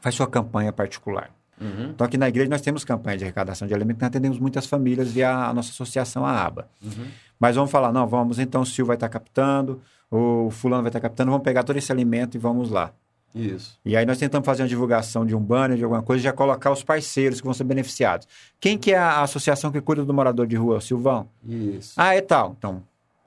[0.00, 1.30] faz sua campanha particular.
[1.60, 1.90] Uhum.
[1.90, 5.12] Então, aqui na igreja nós temos campanha de arrecadação de alimentos, nós atendemos muitas famílias
[5.12, 6.68] via a nossa associação, a ABA.
[6.82, 7.06] Uhum.
[7.38, 11.00] Mas vamos falar, não, vamos, então o Silvio vai estar captando, o fulano vai estar
[11.00, 12.92] captando, vamos pegar todo esse alimento e vamos lá.
[13.34, 13.78] Isso.
[13.84, 16.32] E aí nós tentamos fazer uma divulgação de um banner, de alguma coisa, e já
[16.34, 18.28] colocar os parceiros que vão ser beneficiados.
[18.60, 20.80] Quem que é a associação que cuida do morador de rua?
[20.82, 21.28] Silvão?
[21.42, 21.94] Isso.
[21.96, 22.54] Ah, é tal.
[22.58, 22.82] Então,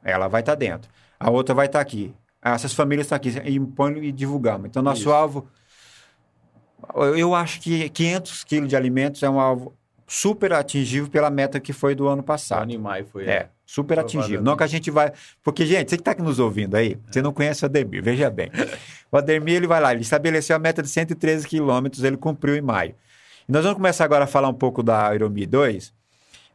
[0.06, 0.90] ela vai estar dentro.
[1.20, 2.14] A outra vai estar aqui.
[2.42, 3.30] Ah, Essas famílias estão aqui.
[3.44, 4.68] E põe e divulgamos.
[4.68, 5.12] Então, nosso Isso.
[5.12, 5.48] alvo...
[7.18, 9.76] Eu acho que 500 quilos de alimentos é um alvo
[10.08, 12.80] super atingível pela meta que foi do ano passado.
[12.80, 13.26] Maio foi.
[13.26, 14.42] É, super atingível.
[14.42, 15.12] Não que a gente vai.
[15.44, 18.30] Porque, gente, você que está aqui nos ouvindo aí, você não conhece o Ademir, veja
[18.30, 18.52] bem.
[19.12, 22.62] O Ademir, ele vai lá, ele estabeleceu a meta de 113 quilômetros, ele cumpriu em
[22.62, 22.94] maio.
[23.48, 25.94] E nós vamos começar agora a falar um pouco da Aeromi 2.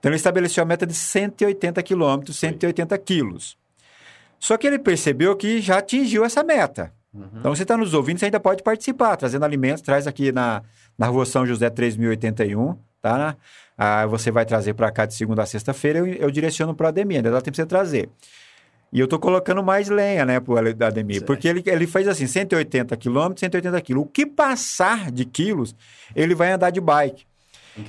[0.01, 3.57] Então, ele estabeleceu a meta de 180 quilômetros, 180 quilos.
[4.39, 6.93] Só que ele percebeu que já atingiu essa meta.
[7.13, 7.29] Uhum.
[7.39, 10.63] Então, você está nos ouvindo, você ainda pode participar, trazendo alimentos, traz aqui na,
[10.97, 13.37] na rua São José 3081, tá?
[13.77, 16.89] Ah, você vai trazer para cá de segunda a sexta-feira, eu, eu direciono para o
[16.89, 18.09] Ademir, ainda dá tempo de você trazer.
[18.93, 21.27] E eu tô colocando mais lenha, né, pro Ademir, Certo.
[21.27, 24.03] porque ele, ele fez assim, 180 quilômetros, 180 quilos.
[24.03, 25.77] O que passar de quilos,
[26.15, 27.25] ele vai andar de bike.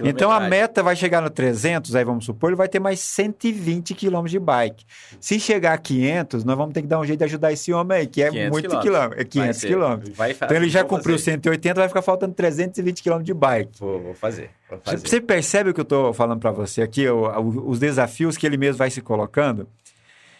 [0.03, 3.93] Então a meta vai chegar no 300, aí vamos supor, ele vai ter mais 120
[3.93, 4.85] quilômetros de bike.
[5.19, 7.99] Se chegar a 500, nós vamos ter que dar um jeito de ajudar esse homem
[7.99, 9.67] aí, que é 500 muito quilômetro, é Vai 500 ser.
[9.67, 10.19] quilômetros.
[10.19, 11.31] Então ele já cumpriu fazer.
[11.31, 13.79] 180, vai ficar faltando 320 quilômetros de bike.
[13.79, 14.49] Vou, vou fazer.
[14.69, 15.07] Vou fazer.
[15.07, 18.77] Você percebe o que eu estou falando para você aqui, os desafios que ele mesmo
[18.77, 19.67] vai se colocando?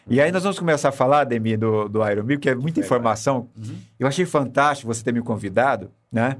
[0.07, 3.47] E aí nós vamos começar a falar, Demi, do, do Aeromil, que é muita informação.
[3.57, 3.77] Uhum.
[3.99, 6.37] Eu achei fantástico você ter me convidado, né?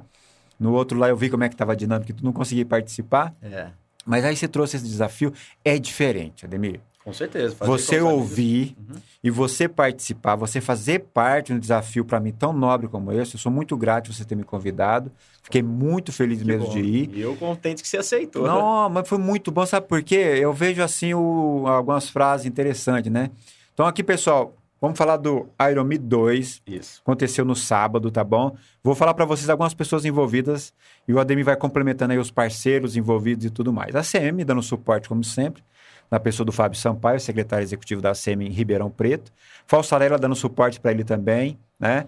[0.62, 3.34] No outro lá eu vi como é que estava a dinâmica, tu não consegui participar,
[3.41, 3.69] É,
[4.06, 5.34] mas aí você trouxe esse desafio,
[5.65, 6.80] é diferente, Ademir.
[7.04, 7.56] com certeza.
[7.62, 8.95] Você ouvir Uhum.
[9.24, 13.34] e você participar, você fazer parte de um desafio para mim tão nobre como esse,
[13.36, 16.71] eu sou muito grato de você ter me convidado, fiquei muito feliz Que mesmo bom.
[16.74, 17.10] de ir.
[17.15, 18.43] E eu contente que você aceitou.
[18.45, 20.15] Não, mas foi muito bom, sabe por quê?
[20.39, 23.32] Eu vejo assim o- algumas frases interessantes, né?
[23.74, 27.02] Então aqui, pessoal, vamos falar do Ironme 2, Isso.
[27.02, 28.56] aconteceu no sábado, tá bom?
[28.84, 30.74] Vou falar para vocês algumas pessoas envolvidas
[31.08, 33.96] e o Ademir vai complementando aí os parceiros envolvidos e tudo mais.
[33.96, 35.63] A CM dando suporte como sempre,
[36.10, 39.32] na pessoa do Fábio Sampaio, secretário executivo da CM em Ribeirão Preto.
[39.65, 42.06] Falsarella dando suporte para ele também, né?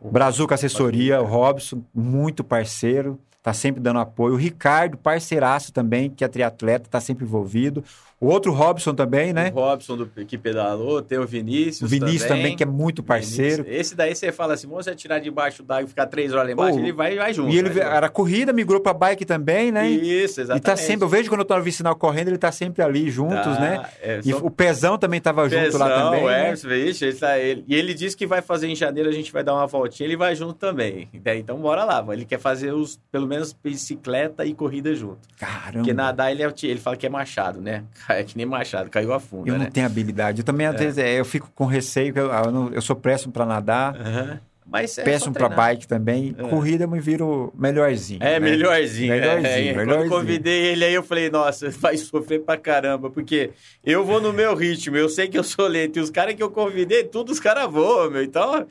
[0.00, 4.34] Brazuca Assessoria, o Robson, muito parceiro, tá sempre dando apoio.
[4.34, 7.84] O Ricardo, parceiraço também, que é triatleta, tá sempre envolvido.
[8.18, 9.52] O outro Robson também, né?
[9.54, 11.82] O Robson do, que pedalou, tem o Vinícius.
[11.82, 13.62] O Vinícius também, que é muito parceiro.
[13.62, 13.80] Vinícius.
[13.80, 16.52] Esse daí você fala assim, moço, é tirar debaixo d'água e ficar três horas lá
[16.52, 17.52] embaixo, Oh, ele vai, vai junto.
[17.52, 19.86] E ele vai era corrida, migrou para bike também, né?
[19.90, 20.64] Isso, E exatamente.
[20.64, 23.36] tá sempre, eu vejo quando eu tô no vicinal correndo, ele tá sempre ali juntos,
[23.36, 23.84] Tá, né?
[24.00, 26.24] é, E só- o Pezão também tava junto lá Pezão, também.
[26.24, 26.54] o né?
[26.54, 29.44] Vixe, ele tá- ele- e ele disse que vai fazer em janeiro, a gente vai
[29.44, 31.06] dar uma voltinha, ele vai junto também.
[31.12, 35.20] Então bora lá, ele quer fazer os, pelo menos bicicleta e corrida junto.
[35.38, 35.78] Caramba.
[35.78, 37.84] Porque nadar ele, é, ele fala que é machado, né?
[38.08, 39.64] É que nem machado, caiu a fundo, Eu né?
[39.64, 40.40] não tenho habilidade.
[40.40, 43.32] Eu também, às vezes, é, eu fico com receio, eu, eu não- eu sou péssimo
[43.32, 44.40] para nadar, Aham.
[44.68, 46.34] Mas é péssimo para bike também.
[46.36, 46.42] É.
[46.48, 48.18] Corrida eu me viro melhorzinho.
[48.20, 48.50] É, né?
[48.50, 49.12] melhorzinho.
[49.12, 49.74] Melhorzinho, é, é.
[49.74, 50.12] Quando melhorzinho.
[50.12, 53.50] eu convidei ele aí, eu falei, nossa, vai sofrer pra caramba, porque
[53.84, 56.42] eu vou no meu ritmo, eu sei que eu sou lento, e os caras que
[56.42, 58.24] eu convidei, tudo os caras voam, meu.
[58.24, 58.66] Então,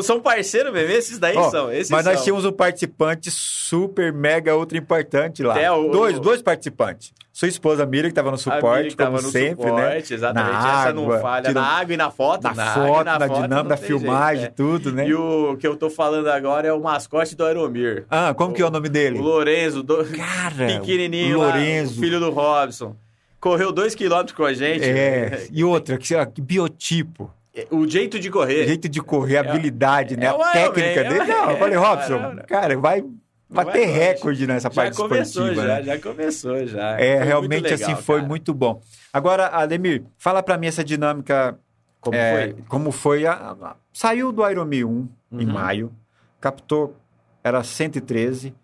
[0.00, 1.72] são parceiros mesmo, esses daí Ó, são.
[1.72, 2.24] Esses Mas nós são.
[2.24, 5.58] tínhamos um participante super, mega, ultra importante lá.
[5.60, 7.12] É, o- dois, o- dois participantes.
[7.32, 10.16] Sua esposa Miriam, que estava no suporte, que tava como no sempre, suporte, né?
[10.16, 11.48] Exatamente, Na essa não água, falha.
[11.48, 12.42] tira- Na água e na foto.
[12.42, 15.08] Na, água foto, e na, foto, dinâmica, não tem filmagem, jeito, tudo, né?
[15.08, 18.04] E o que eu tô falando agora é o mascote do Aeromir.
[18.10, 19.18] Ah, como que é o nome dele?
[19.18, 20.04] O Lorenzo, do...
[20.14, 21.96] Cara, pequenininho, o lá, Lorenzo.
[21.98, 22.94] o filho do Robson.
[23.40, 24.84] Correu dois quilômetros com a gente.
[24.84, 27.28] É, e outra, que, que biotipo,
[27.70, 28.66] O jeito de correr.
[28.66, 30.26] jeito de correr, habilidade, né?
[30.26, 31.18] é a o técnica dele.
[31.20, 32.36] é o- Não, eu falei, é, Robson, não.
[32.46, 33.04] cara, vai
[33.48, 35.66] bater Vai recorde nessa Já parte começou, esportiva.
[35.66, 35.82] já, né?
[35.82, 36.98] já começou, já.
[36.98, 38.28] É, Foi realmente legal, assim, foi cara.
[38.28, 38.80] muito bom.
[39.12, 41.58] Agora, Ademir, fala pra mim essa dinâmica,
[42.00, 42.56] Como é, foi?
[42.68, 45.52] como foi, a, a- saiu do Ironman 1 em Uhum.
[45.52, 45.92] maio,
[46.40, 46.96] captou,
[47.44, 48.54] era 113,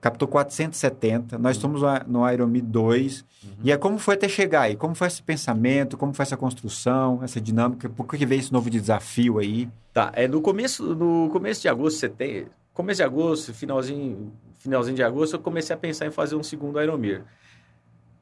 [0.00, 3.50] captou 470, nós estamos no- Ironman 2, Uhum.
[3.64, 7.20] e é como foi até chegar aí, como foi esse pensamento, como foi essa construção,
[7.22, 9.68] essa dinâmica, por que veio esse novo desafio aí?
[9.92, 12.46] Tá, é no começo, no começo de agosto, você tem.
[12.74, 16.80] Começo de agosto, finalzinho, finalzinho de agosto, eu comecei a pensar em fazer um segundo
[16.80, 17.24] Ironmir.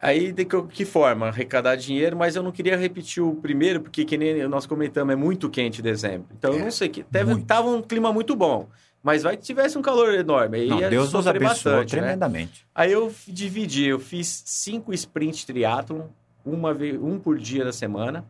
[0.00, 1.28] Aí, de que, que forma?
[1.28, 5.16] Arrecadar dinheiro, mas eu não queria repetir o primeiro, porque, que nem nós comentamos, é
[5.16, 6.26] muito quente dezembro.
[6.38, 7.46] Então, eu É, não sei, que teve, muito.
[7.46, 8.68] tava um clima muito bom,
[9.04, 10.60] mas vai que tivesse um calor enorme.
[10.60, 12.00] Aí Não, Deus nos abençoou bastante, né?
[12.00, 12.66] tremendamente.
[12.74, 16.06] Aí eu dividi, eu fiz cinco sprint triatlon,
[16.42, 18.24] uma vez, um por dia da semana.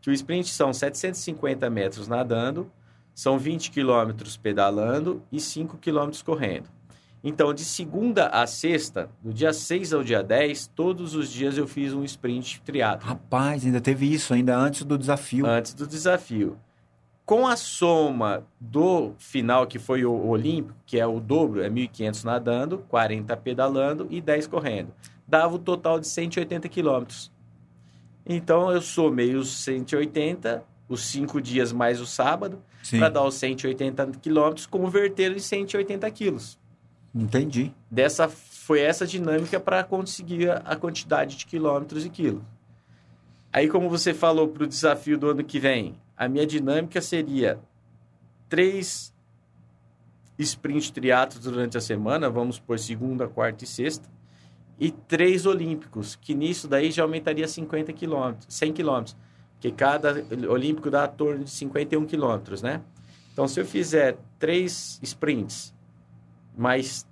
[0.00, 2.70] Que o sprint são 750 metros nadando,
[3.14, 6.68] são 20 quilômetros pedalando e 5 quilômetros correndo.
[7.22, 11.66] Então, de segunda a sexta, do dia 6 ao dia 10, todos os dias eu
[11.66, 15.46] fiz um sprint triatlon Rapaz, ainda teve isso, ainda antes do desafio.
[15.46, 16.58] antes do desafio.
[17.26, 22.24] Com a soma do final, que foi o Olímpico, que é o dobro, é 1.500
[22.24, 24.92] nadando, 40 pedalando e 10 correndo.
[25.26, 27.32] Dava o total de 180 quilômetros.
[28.26, 34.06] Então, eu somei os 180, os 5 dias mais o sábado, para dar os 180
[34.20, 36.58] quilômetros, converter em 180 quilos.
[37.14, 37.72] entendi.
[37.90, 42.42] Dessa foi essa dinâmica para conseguir a, a quantidade de quilômetros e quilos.
[43.50, 47.58] Aí, como você falou para o desafio do ano que vem, a minha dinâmica seria
[48.48, 49.12] três
[50.38, 54.08] sprint triatlos durante a semana, vamos por segunda, quarta e sexta,
[54.78, 59.16] e três olímpicos, que nisso daí já aumentaria 50 quilômetros, 100 quilômetros,
[59.52, 62.82] porque cada olímpico dá a torno de 51 quilômetros, né?
[63.32, 65.74] Então, se eu fizer três sprints
[66.56, 67.06] mais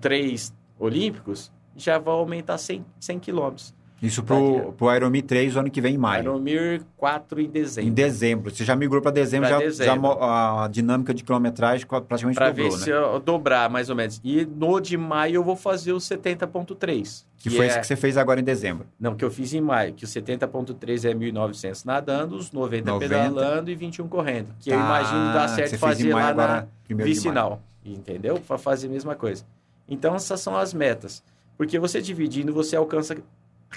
[0.00, 3.74] três olímpicos, já vai aumentar 100, 100 quilômetros.
[4.02, 6.18] Isso pro, pro Aeromi 3 o ano que vem, em maio.
[6.20, 7.90] Aeromir 4 em dezembro.
[7.90, 8.54] Em dezembro.
[8.54, 10.18] Você já migrou para dezembro, Pra já, dezembro.
[10.18, 12.84] já a dinâmica de quilometragem praticamente Para dobrou, ver né?
[12.84, 14.20] se eu dobrar, mais ou menos.
[14.22, 17.24] E no de maio eu vou fazer o 70.3.
[17.38, 17.68] Que foi é...
[17.68, 18.86] isso que você fez agora em dezembro.
[19.00, 19.94] Não, que eu fiz em maio.
[19.94, 23.08] Que o 70.3 é 1.900 nadando, os 90, 90.
[23.14, 24.48] pedalando e 21 correndo.
[24.60, 27.62] Que eu Ah, imagino dar certo fazer lá agora, na vicinal.
[27.84, 28.38] Entendeu?
[28.46, 29.44] Para fazer a mesma coisa.
[29.88, 31.22] Então, essas são as metas.
[31.56, 33.16] Porque você dividindo, você alcança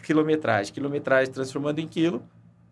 [0.04, 0.74] quilometragem.
[0.74, 2.24] Quilometragem transformando em quilo,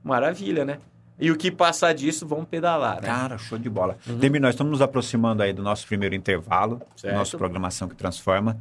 [0.03, 0.79] maravilha, né?
[1.19, 3.07] E o que passar disso, vamos pedalar, né?
[3.07, 3.97] Cara, show de bola.
[4.07, 4.17] Uhum.
[4.17, 7.15] Demi, nós estamos nos aproximando aí do nosso primeiro intervalo, Certo.
[7.15, 8.57] nossa programação que transforma.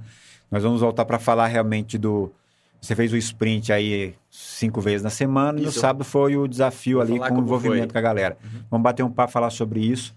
[0.51, 2.33] Nós vamos voltar para falar realmente do.
[2.81, 5.81] Você fez o sprint aí cinco vezes na semana e no Isso.
[5.81, 7.87] sábado foi o desafio Vou ali com o envolvimento foi.
[7.87, 7.93] Uhum.
[7.93, 8.39] com a galera.
[8.71, 10.15] Vamos bater um papo falar sobre isso.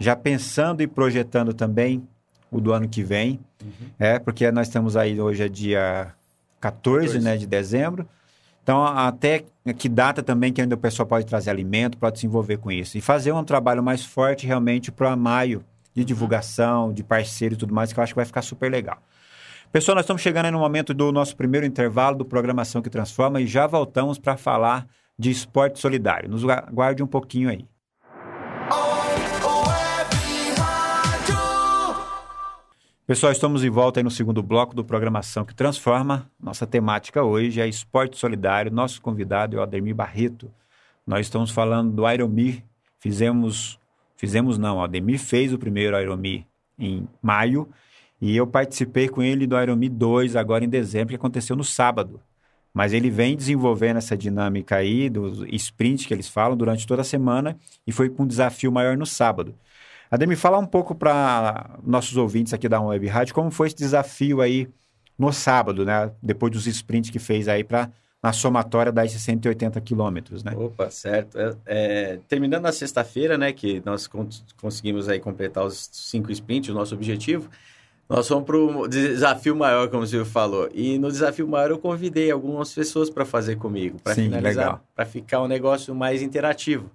[0.00, 2.06] Já pensando e projetando também
[2.50, 3.38] o do ano que vem.
[3.62, 3.88] Uhum.
[3.98, 6.12] É, porque nós estamos aí, hoje é dia
[6.60, 7.24] 14, 14.
[7.24, 8.08] né, de dezembro.
[8.62, 9.44] Então, até
[9.78, 12.98] que data também que ainda o pessoal pode trazer alimento, pode se envolver com isso.
[12.98, 17.74] E fazer um trabalho mais forte realmente para maio, de divulgação, de parceiro e tudo
[17.74, 18.98] mais, que eu acho que vai ficar super legal.
[19.72, 23.40] Pessoal, nós estamos chegando aí no momento do nosso primeiro intervalo do Programação que Transforma
[23.40, 24.86] e já voltamos para falar
[25.18, 26.28] de esporte solidário.
[26.28, 27.66] Nos aguarde um pouquinho aí.
[33.08, 36.30] Pessoal, estamos de volta aí no segundo bloco do Programação que Transforma.
[36.38, 38.70] Nossa temática hoje é esporte solidário.
[38.70, 40.52] Nosso convidado é o Ademir Barreto.
[41.06, 42.62] Nós estamos falando do Aeromir.
[43.00, 43.80] Fizemos,
[44.14, 46.44] fizemos não, o Ademir fez o primeiro Aeromir
[46.78, 47.66] em maio
[48.20, 52.20] e eu participei com ele do Aeromir 2 agora em dezembro, que aconteceu no sábado.
[52.74, 57.06] Mas ele vem desenvolvendo essa dinâmica aí do sprint que eles falam durante toda a
[57.06, 59.54] semana e foi com um desafio maior no sábado.
[60.10, 64.40] Ademir, fala um pouco para nossos ouvintes aqui da Web Rádio, como foi esse desafio
[64.40, 64.68] aí
[65.18, 66.12] no sábado, né?
[66.22, 67.90] Depois dos sprints que fez aí para
[68.22, 70.52] na somatória dar esses 180 quilômetros, né?
[70.56, 71.38] Opa, certo.
[71.38, 74.28] É, é, terminando na sexta-feira, né, que nós con-
[74.60, 77.48] conseguimos aí completar os cinco sprints, o nosso objetivo,
[78.08, 80.68] nós fomos para o desafio maior, como o Silvio falou.
[80.74, 85.42] E no desafio maior eu convidei algumas pessoas para fazer comigo, para finalizar, para ficar
[85.42, 86.90] um negócio mais interativo.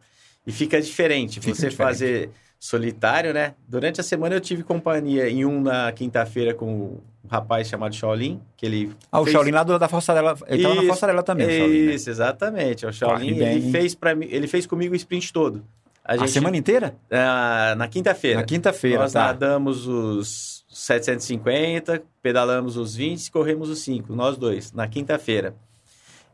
[0.45, 1.39] E fica diferente.
[1.39, 1.78] Fica você diferente.
[1.78, 2.30] fazer
[2.67, 3.56] solitário, né?
[3.67, 8.39] Durante a semana eu tive companhia em um na quinta-feira com um rapaz chamado Shaolin,
[8.56, 11.23] que ele Ah, o fez- Shaolin lá do- da Fossarela, ele estava na Isso, Fossarela
[11.23, 11.93] também, Shaolin, né?
[11.95, 12.86] Isso, exatamente.
[12.86, 15.62] É o Shaolin, bem, ele fez para mim, ele fez comigo o sprint todo.
[16.06, 16.95] A, A gente, semana inteira?
[17.12, 18.39] ah, na quinta-feira.
[18.39, 19.26] Na quinta-feira, Nós tá.
[19.26, 25.54] nadamos os 750, pedalamos os 20 e corremos os 5, nós dois, na quinta-feira.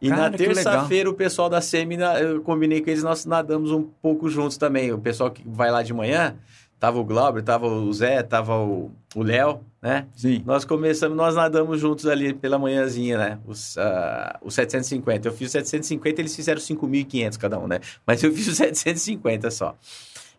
[0.01, 3.83] E Cara, na terça-feira, o pessoal da SEMI, eu combinei com eles, nós nadamos um
[3.83, 4.91] pouco juntos também.
[4.91, 6.35] O pessoal que vai lá de manhã,
[6.79, 10.07] tava o Glauber, tava o Zé, tava o o Léo, né?
[10.15, 10.43] Sim.
[10.45, 13.39] Nós começamos, nós nadamos juntos ali pela manhãzinha, né?
[13.45, 15.27] Os, ah, os 750.
[15.27, 17.79] Eu fiz os 750, eles fizeram 5.500 cada um, né?
[18.05, 19.75] Mas eu fiz os 750 só.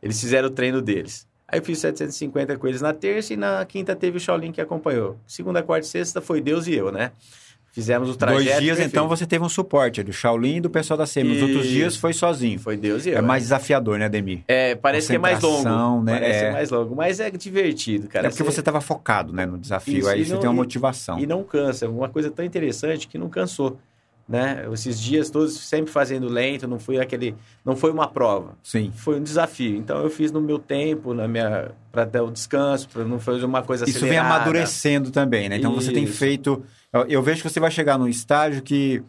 [0.03, 1.27] Eles fizeram o treino deles.
[1.49, 4.61] Aí eu fiz 750 com eles na terça e na quinta teve o Shaolin que
[4.61, 5.19] acompanhou.
[5.27, 7.11] Segunda, quarta e sexta foi Deus e eu, né?
[7.73, 8.45] Fizemos o trajeto.
[8.45, 11.37] Dois dias, então, você teve um suporte do Shaolin e do pessoal da SEMI.
[11.37, 11.73] Os outros Isso.
[11.75, 12.59] dias foi sozinho.
[12.59, 13.19] Foi Deus e eu.
[13.19, 13.29] É né?
[13.29, 14.41] mais desafiador, né, Ademir?
[14.49, 16.03] É, parece que é mais longo.
[16.03, 16.13] Né?
[16.19, 16.53] Parece É.
[16.53, 18.27] mais longo, mas é divertido, cara.
[18.27, 19.99] é porque você estava focado, né, no desafio.
[19.99, 21.19] Isso, aí e você não- tem uma e- motivação.
[21.21, 21.85] E não cansa.
[21.87, 23.79] É uma coisa tão interessante que não cansou.
[24.29, 24.65] Né?
[24.73, 27.35] Esses dias todos sempre fazendo lento, não foi aquele.
[27.65, 28.53] Não foi uma prova.
[28.63, 28.93] Sim.
[28.95, 29.77] Foi um desafio.
[29.77, 31.73] Então eu fiz no meu tempo, na minha.
[31.91, 34.35] para dar o descanso, para não fazer uma coisa Isso vem acelerada.
[34.37, 35.57] amadurecendo também, né?
[35.57, 36.17] Então você tem Isso.
[36.17, 36.63] feito.
[36.93, 39.03] Eu, eu vejo que você vai chegar num estágio que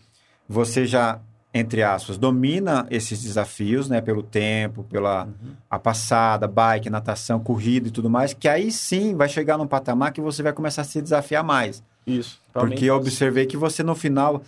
[0.48, 1.20] você já,
[1.54, 4.02] entre aspas, domina esses desafios, né?
[4.02, 5.54] Pelo tempo, pela Uhum.
[5.70, 10.12] a passada, bike, natação, corrida e tudo mais, que aí sim vai chegar num patamar
[10.12, 11.84] que você vai começar a se desafiar mais.
[12.06, 12.40] Isso.
[12.54, 14.42] Porque eu observei que você no final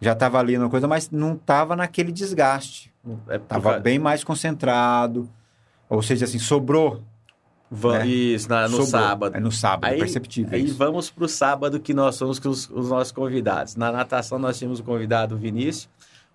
[0.00, 2.92] já estava ali na coisa, mas não estava naquele desgaste.
[3.28, 5.28] É, Estava causa- bem mais concentrado.
[5.88, 7.02] Ou seja, assim, sobrou.
[7.70, 8.06] Va- né?
[8.06, 8.86] Isso, na- no sobrou.
[8.86, 9.36] sábado.
[9.36, 10.76] É no sábado, é Aí- perceptível Aí isso.
[10.76, 13.74] vamos para o sábado que nós somos os, os nossos convidados.
[13.76, 15.88] Na natação nós tínhamos o convidado o Vinícius,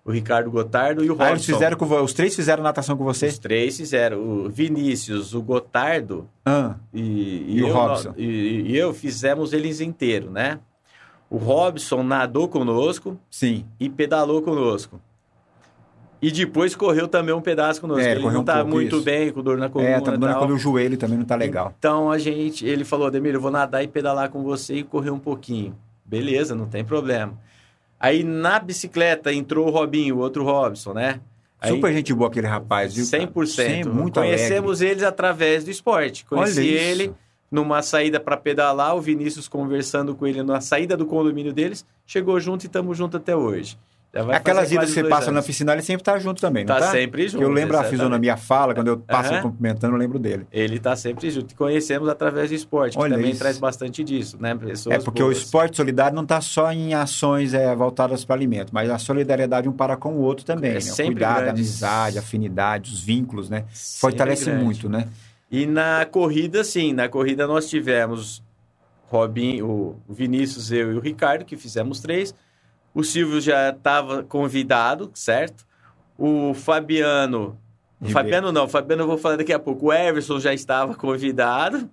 [0.04, 1.52] o Ricardo Gotardo e o Ah, Robson.
[1.54, 3.28] fizeram com os três fizeram natação com você?
[3.28, 4.18] Os três fizeram.
[4.18, 8.12] O Vinícius, o Gotardo Ah, e, E o eu, Robson?
[8.16, 10.58] E, e eu fizemos eles inteiro, né?
[11.30, 13.64] O Robson nadou conosco Sim.
[13.80, 15.00] e pedalou conosco.
[16.22, 18.00] E depois correu também um pedaço conosco.
[18.00, 19.04] É, ele correu não um tá pouco, muito isso.
[19.04, 20.38] bem, com dor na coluna É, tá e dando tal.
[20.38, 21.74] quando o joelho também não tá legal.
[21.76, 25.10] Então a gente, ele falou, Ademir, eu vou nadar e pedalar com você e correr
[25.10, 25.74] um pouquinho.
[26.04, 27.36] Beleza, não tem problema.
[27.98, 31.20] Aí na bicicleta entrou o Robinho, o outro Robson, né?
[31.60, 33.08] Aí, Super gente boa aquele rapaz, viu?
[33.08, 33.24] cara?
[33.26, 33.46] 100%.
[33.46, 36.24] Sim, muito Conhecemos eles através do esporte.
[36.24, 37.12] Conheci ele
[37.50, 42.40] numa saída para pedalar, o Vinícius conversando com ele na saída do condomínio deles, chegou
[42.40, 43.76] junto e estamos junto até hoje.
[44.30, 45.46] Aquelas idas que você passa na anos.
[45.46, 46.90] piscina, ele sempre tá junto também, não Tá tá?
[46.90, 47.90] sempre junto, Que eu lembro a exatamente.
[47.92, 49.42] fisionomia fala, quando eu passo Aham.
[49.42, 50.46] cumprimentando, eu lembro dele.
[50.52, 51.54] Ele tá sempre junto.
[51.56, 53.40] Conhecemos através do esporte, que Olha também isso.
[53.40, 54.54] traz bastante disso, né?
[54.54, 55.38] Pessoas É porque o boas.
[55.38, 59.72] esporte solidário não está só em ações é, voltadas para alimento, mas a solidariedade um
[59.72, 60.72] para com o outro também.
[60.72, 60.78] É né?
[60.80, 61.50] O sempre cuidado, a grande.
[61.60, 63.64] amizade, a afinidade, os vínculos, né?
[63.72, 64.62] Sempre Fortalece grande.
[64.62, 65.08] muito, né?
[65.50, 68.42] E na corrida, sim, na corrida nós tivemos
[69.08, 72.34] Robin, o Vinícius, eu e o Ricardo, que fizemos três.
[72.94, 75.64] O Silvio já estava convidado, certo?
[76.18, 77.58] O Fabiano.
[78.00, 78.08] O.
[78.08, 79.86] Fabiano não, o Fabiano eu vou falar daqui a pouco.
[79.86, 81.88] O Everson já estava convidado.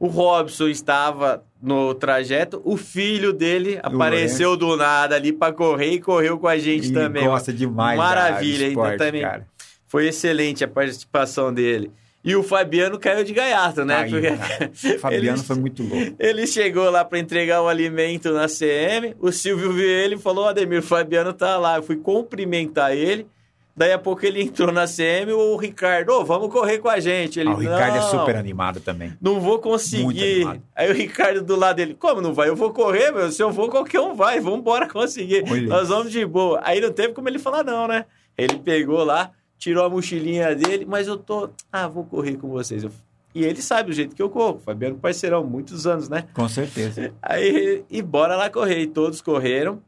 [0.00, 2.60] O Robson estava no trajeto.
[2.64, 6.92] O filho dele apareceu do nada ali para correr e correu com a gente E
[6.92, 7.24] também.
[7.24, 9.22] gosta demais Maravilha, então esporte, também.
[9.22, 9.46] cara.
[9.86, 11.92] Foi excelente a participação dele.
[12.24, 14.08] E o Fabiano caiu de gaiato, né?
[14.08, 14.70] Cara.
[14.72, 16.14] O Fabiano Ele- foi muito louco.
[16.20, 20.46] Ele chegou lá para entregar o alimento na CM, o Silvio viu ele e falou:
[20.46, 21.76] Ademir, o Fabiano tá lá.
[21.78, 23.26] Eu fui cumprimentar ele.
[23.74, 27.40] Daí a pouco ele entrou na CM, o Ricardo, ô, vamos correr com a gente.
[27.40, 29.14] Ele, Ah, o Ricardo é "Não, super animado também.
[29.18, 30.46] Não vou conseguir.
[30.76, 32.50] Aí o Ricardo do lado dele, como não vai?
[32.50, 33.32] Eu vou correr, meu.
[33.32, 34.40] Se eu vou, qualquer um vai.
[34.40, 35.42] Vamos embora conseguir.
[35.50, 36.60] Olha Nós vamos de boa.
[36.62, 38.04] Aí não teve como ele falar não, né?
[38.36, 39.30] Ele pegou lá,
[39.62, 41.48] tirou a mochilinha dele, mas eu tô...
[41.72, 42.82] Ah, vou correr com vocês.
[42.82, 42.90] Eu-
[43.32, 44.58] E ele sabe o jeito que eu corro.
[44.58, 46.24] Fabiano parceirão, muitos anos, né?
[46.34, 47.12] Com certeza.
[47.22, 48.80] Aí, e bora lá correr.
[48.80, 49.80] E todos correram.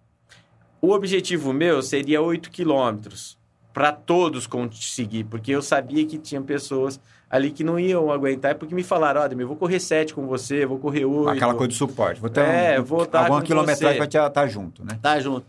[0.81, 3.37] O objetivo meu seria 8 quilômetros.
[3.73, 5.25] Para todos conseguir.
[5.25, 8.55] Porque eu sabia que tinha pessoas ali que não iam aguentar.
[8.55, 11.31] Porque me falaram, ó, Ademir, eu vou correr 7 com você, vou correr 8.
[11.31, 12.21] Aquela coisa de suporte.
[12.21, 15.01] Vou ter É, um, vou tá alguma quilometragem para estar junto, né?
[15.03, 15.45] Tá junto.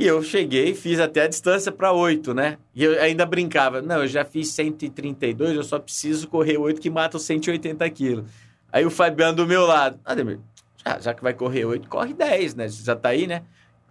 [0.00, 2.56] E eu cheguei, fiz até a distância para 8, né?
[2.74, 3.82] E eu ainda brincava.
[3.82, 8.24] Não, eu já fiz 132, eu só preciso correr 8 que mata os 180 quilos.
[8.72, 10.00] Aí o Fabiano do meu lado.
[10.02, 10.40] Ademir,
[10.82, 12.66] já, já que vai correr 8, corre 10, né?
[12.66, 13.42] Já tá aí, né?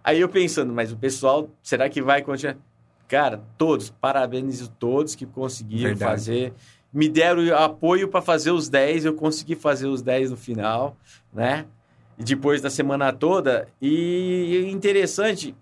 [0.02, 2.56] Aí eu pensando, mas o pessoal, será que vai continuar?
[3.06, 6.10] Cara, todos, parabenizo todos que conseguiram Verdade.
[6.10, 6.52] fazer.
[6.92, 10.96] Me deram apoio para fazer os 10, eu consegui fazer os 10 no final,
[11.32, 11.66] né?
[12.18, 13.68] E depois da semana toda.
[13.80, 15.54] E interessante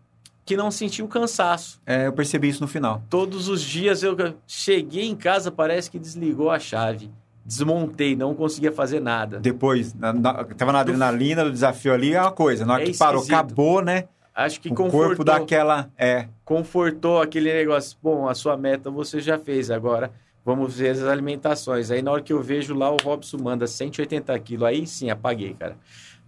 [0.49, 1.79] que não senti o cansaço.
[1.85, 3.03] É, eu percebi isso no final.
[3.11, 7.11] Todos os dias eu cheguei em casa, parece que desligou a chave.
[7.45, 9.39] Desmontei, não conseguia fazer nada.
[9.41, 12.65] Depois, na, na, tava na adrenalina do desafio ali, é uma coisa.
[12.65, 13.35] Na hora É que parou, esquisito.
[13.39, 14.05] acabou, né?
[14.35, 15.91] Acho que o corpo dá aquela.
[15.99, 17.99] É, confortou aquele negócio.
[18.03, 20.11] Bom, a sua meta você já fez, agora
[20.45, 21.91] vamos ver as alimentações.
[21.91, 24.67] Aí na hora que eu vejo lá, o Robson manda 180 quilos.
[24.67, 25.77] Aí sim, apaguei, cara.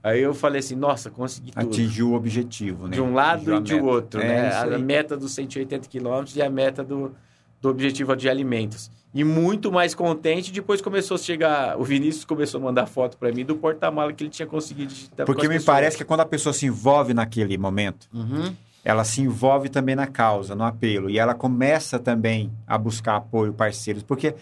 [0.02, 1.66] Aí eu falei assim, nossa, consegui tudo.
[1.68, 2.94] atingiu o objetivo, né?
[2.94, 3.84] de um lado e de meta.
[3.86, 4.74] outro, É né?
[4.74, 7.14] A meta dos 180 quilômetros e a meta do,
[7.60, 8.90] do objetivo de alimentos.
[9.12, 13.30] E muito mais contente, depois começou a chegar, o Vinícius começou a mandar foto para
[13.32, 16.52] mim do porta-mala que ele tinha conseguido digitar Porque me parece que quando a pessoa
[16.52, 18.54] se envolve naquele momento, Uhum.
[18.84, 21.10] ela se envolve também na causa, no apelo.
[21.10, 24.02] E ela começa também a buscar apoio, parceiros.
[24.04, 24.34] Porque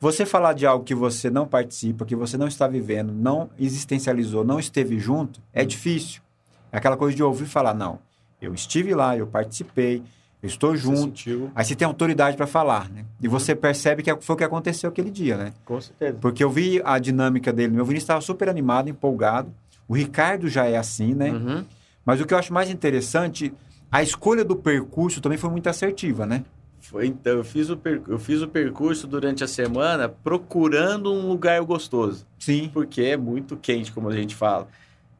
[0.00, 4.42] você falar de algo que você não participa, que você não está vivendo, não existencializou,
[4.42, 6.22] não esteve junto, é difícil.
[6.72, 7.98] É aquela coisa de ouvir falar, não,
[8.40, 10.02] eu estive lá, eu participei,
[10.42, 11.50] eu estou junto.
[11.54, 13.04] Aí você tem autoridade para falar, né?
[13.20, 15.52] E você percebe que foi o que aconteceu aquele dia, né?
[15.66, 16.16] Com certeza.
[16.18, 17.74] Porque eu vi a dinâmica dele.
[17.74, 19.52] Meu Vinícius estava super animado, empolgado.
[19.86, 21.30] O Ricardo já é assim, né?
[21.30, 21.64] Uhum.
[22.06, 23.52] Mas o que eu acho mais interessante,
[23.92, 26.42] a escolha do percurso também foi muito assertiva, né?
[26.90, 28.02] Foi, então, eu fiz, o per...
[28.08, 32.26] eu fiz o percurso durante a semana procurando um lugar gostoso.
[32.36, 32.68] Sim.
[32.74, 34.66] Porque é muito quente, como a gente fala.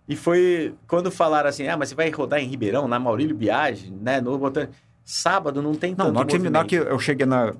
[0.08, 3.88] E foi quando falaram assim, ah, mas você vai rodar em Ribeirão, na Maurílio Biagi,
[4.02, 4.20] né?
[4.20, 4.72] No Botânico.
[5.04, 7.52] Sábado não tem Não, tanto hora, que, na eu cheguei na.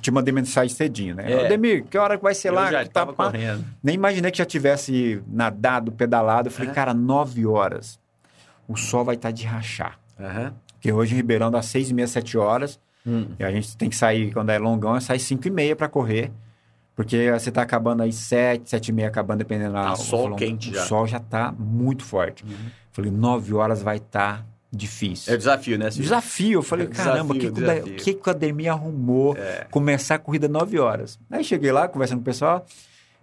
[0.00, 1.30] Te mandei mensagem cedinho, né?
[1.30, 1.48] É.
[1.48, 2.70] Demir, que hora que vai ser eu lá?
[2.72, 3.26] já Que tá estava pá?
[3.30, 3.64] correndo.
[3.82, 6.48] Nem imaginei que já tivesse nadado, pedalado.
[6.48, 6.74] Eu falei, É.
[6.74, 8.00] cara, nove horas.
[8.66, 9.98] O sol vai estar de rachar.
[10.18, 10.54] Aham.
[10.72, 12.78] Porque hoje em Ribeirão dá seis e meia, sete horas.
[13.08, 13.26] Hum.
[13.38, 16.30] E a gente tem que sair, quando é longão, sai cinco e meia para correr.
[16.94, 19.84] Porque você tá acabando aí sete, sete e meia acabando, dependendo da...
[19.84, 20.84] Tá o sol long- quente o já.
[20.84, 22.44] sol já tá muito forte.
[22.44, 22.50] Uhum.
[22.92, 25.32] Falei, nove horas vai estar difícil.
[25.32, 25.90] É o desafio, né?
[25.90, 26.02] Silvio?
[26.02, 26.58] Desafio.
[26.58, 29.66] Eu falei, É caramba, o que, que, o o que, o Ademir arrumou É.
[29.70, 31.18] começar a corrida nove horas?
[31.30, 32.66] Aí cheguei lá, conversando com o pessoal.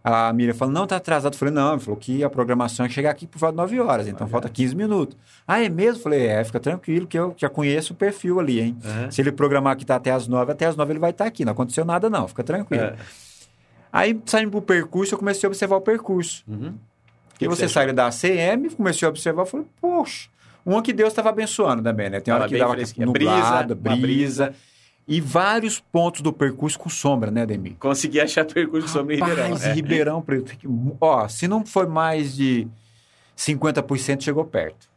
[0.08, 1.34] A Miriam falou, não, tá atrasado.
[1.34, 3.80] Eu falei, não, ele falou que a programação é chegar aqui por volta de 9
[3.80, 4.32] horas, então Olha.
[4.32, 5.18] falta 15 minutos.
[5.48, 5.98] Ah, é mesmo?
[5.98, 8.78] Eu falei, é, fica tranquilo que eu já conheço o perfil ali, hein?
[9.10, 11.44] Se ele programar que tá até as 9, até as 9 ele vai estar aqui.
[11.44, 12.84] Não aconteceu nada, não, fica tranquilo.
[12.84, 12.96] É.
[13.92, 16.44] Aí, saindo pro percurso, eu comecei a observar o percurso.
[16.48, 16.76] Uhum.
[17.34, 20.30] E que você você sai da ACM, comecei a observar, eu falei, poxa,
[20.64, 22.20] uma que Deus estava abençoando também, né?
[22.20, 24.54] Tem hora que dava nublada, Brisa, uma brisa,
[25.08, 27.76] E vários pontos do percurso com sombra, né, Ademir?
[27.80, 29.44] Consegui achar percurso sobre Ribeirão.
[29.44, 29.74] Rapaz, é.
[29.74, 30.58] Ribeirão Preto.
[30.58, 30.68] que-
[31.00, 32.68] Ó, se não foi mais de
[33.36, 34.88] 50%, chegou perto.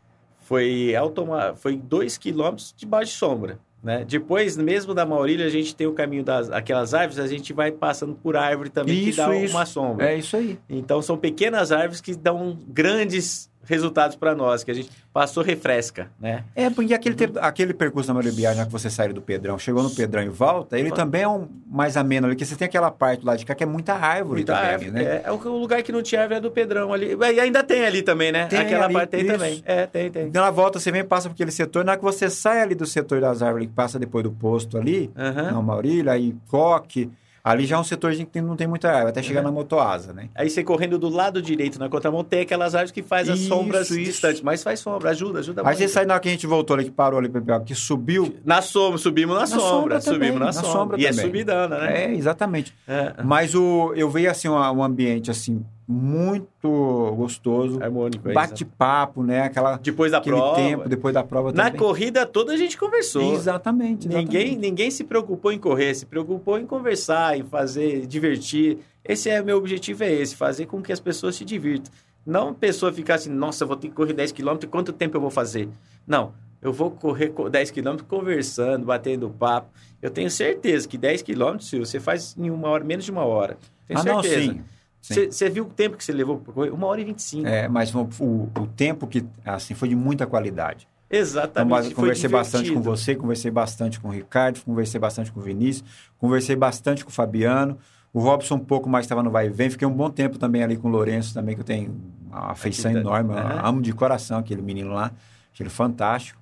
[0.41, 1.55] Foi, automa...
[1.57, 3.59] foi dois quilômetros debaixo de sombra.
[3.83, 4.05] Né?
[4.09, 7.71] Depois, mesmo da Maurília, a gente tem o caminho das aquelas árvores, a gente vai
[7.71, 9.55] passando por árvore também que Isso, dá isso.
[9.55, 10.11] uma sombra.
[10.11, 10.59] É isso aí.
[10.69, 16.11] Então são pequenas árvores que dão grandes resultados para nós, que a gente passou refresca,
[16.19, 16.43] né?
[16.57, 20.23] É, porque aquele, aquele percurso da Maribiagem, que você saiu do Pedrão, chegou no Pedrão
[20.23, 23.37] e volta, ele também é um mais ameno ali, porque você tem aquela parte lá
[23.37, 25.03] de cá que é muita árvore Muita também, árvore, né?
[25.05, 27.15] é, é o lugar que não tinha árvore é do Pedrão ali.
[27.15, 28.47] E ainda tem ali também, né?
[28.47, 29.33] Tem Aquela ali, parte tem isso.
[29.33, 29.63] também.
[29.67, 30.27] É, tem, tem.
[30.29, 32.75] Então, na volta, você vem, passa por aquele setor, na hora que você sai ali
[32.75, 35.53] do setor das árvores, que passa depois do posto ali, Aham.
[35.53, 37.11] na Maurília, aí Coque,
[37.51, 39.47] ali já é um setorzinho que não tem muita árvore, até chegar Uhum.
[39.47, 40.29] na Motoasa, né?
[40.35, 43.49] Aí você correndo do lado direito na contramão, tem aquelas árvores que faz as Isso,
[43.49, 44.01] sombras isso.
[44.01, 44.41] distantes.
[44.43, 45.79] Mas faz sombra, ajuda, ajuda Aí muito.
[45.79, 47.31] você sai na hora que a gente voltou ali, que parou ali,
[47.67, 48.37] que subiu.
[48.45, 50.71] Na sombra, subimos na, Na sombra, sombra também, subimos na, na sombra.
[50.73, 51.25] sombra e é também.
[51.25, 52.05] subidana, né?
[52.05, 52.75] É, exatamente.
[52.87, 53.15] É.
[53.25, 58.29] Mas o, eu vejo assim uma- um ambiente assim muito gostoso, Harmônico.
[58.29, 59.43] é bate-papo, né?
[59.45, 59.79] Aquela.
[59.79, 60.55] Depois da aquele prova.
[60.57, 61.79] tempo depois da prova Na também.
[61.81, 63.33] corrida toda a gente conversou.
[63.35, 64.27] Exatamente, exatamente.
[64.29, 68.79] Ninguém, ninguém se preocupou em correr, se preocupou em conversar, em fazer, divertir.
[69.03, 71.91] Esse é meu objetivo, é esse, fazer com que as pessoas se divirtam.
[72.27, 75.21] Não a pessoa ficar assim, nossa, vou ter que correr 10 km, quanto tempo eu
[75.23, 75.67] vou fazer?
[76.07, 79.71] Não, eu vou correr co- 10 km conversando, batendo papo.
[80.03, 83.25] Eu tenho certeza que 10 km, se você faz em uma hora, menos de uma
[83.25, 83.57] hora.
[83.87, 84.43] Tenho ah, não, certeza.
[84.43, 84.59] sim.
[84.59, 84.65] sim.
[85.01, 86.43] Você viu o tempo que você levou?
[86.73, 87.47] Uma hora e 25.
[87.47, 90.89] É, mas o, o, tempo que assim foi de muita qualidade.
[91.07, 91.85] Então, Exatamente.
[91.85, 95.89] foi conversei bastante com você, conversei bastante com o Ricardo, conversei bastante com o Vinícius,
[96.19, 97.79] conversei bastante com o Fabiano.
[98.13, 99.71] O Robson um pouco mais estava no vai e vem.
[99.71, 101.95] Fiquei um bom tempo também ali com o Lourenço também, que eu tenho
[102.27, 103.35] uma afeição Aqui enorme.
[103.63, 105.13] Amo de coração aquele menino lá.
[105.59, 106.41] Achei ele fantástico.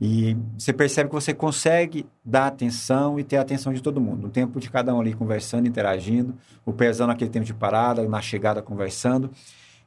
[0.00, 4.26] E você percebe que você consegue dar atenção e ter a atenção de todo mundo.
[4.26, 6.34] O tempo de cada um ali conversando, interagindo.
[6.66, 9.30] O Pezão naquele tempo de parada, na chegada conversando.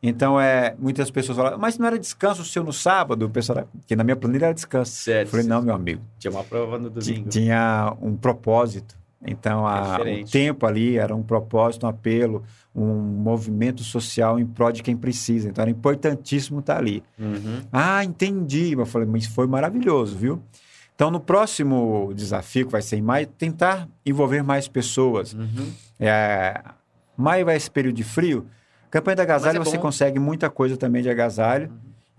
[0.04, 3.28] Então, é, muitas pessoas falam, mas não era descanso o seu no sábado?
[3.28, 4.92] O pessoal, que na minha planilha era descanso.
[4.92, 5.30] Eu Certo.
[5.30, 6.02] falei, não, meu amigo.
[6.18, 7.30] Tinha uma prova no domingo.
[7.30, 8.96] Tinha um propósito.
[9.26, 10.32] Então, a- o diferente.
[10.32, 12.44] tempo ali era um propósito, um apelo,
[12.76, 15.50] um movimento social em prol de quem precisa.
[15.50, 17.04] Então, era importantíssimo estar ali.
[17.20, 17.62] Uhum.
[17.72, 18.74] Ah, entendi.
[18.74, 20.42] Eu falei, mas foi maravilhoso, viu?
[20.96, 25.34] Então, no próximo desafio, que vai ser em maio, tentar envolver mais pessoas.
[25.34, 25.72] Uhum.
[26.00, 26.62] É,
[27.18, 28.46] maio vai esse período de frio.
[28.90, 31.72] Campanha da agasalho, é você consegue muita coisa também de agasalho.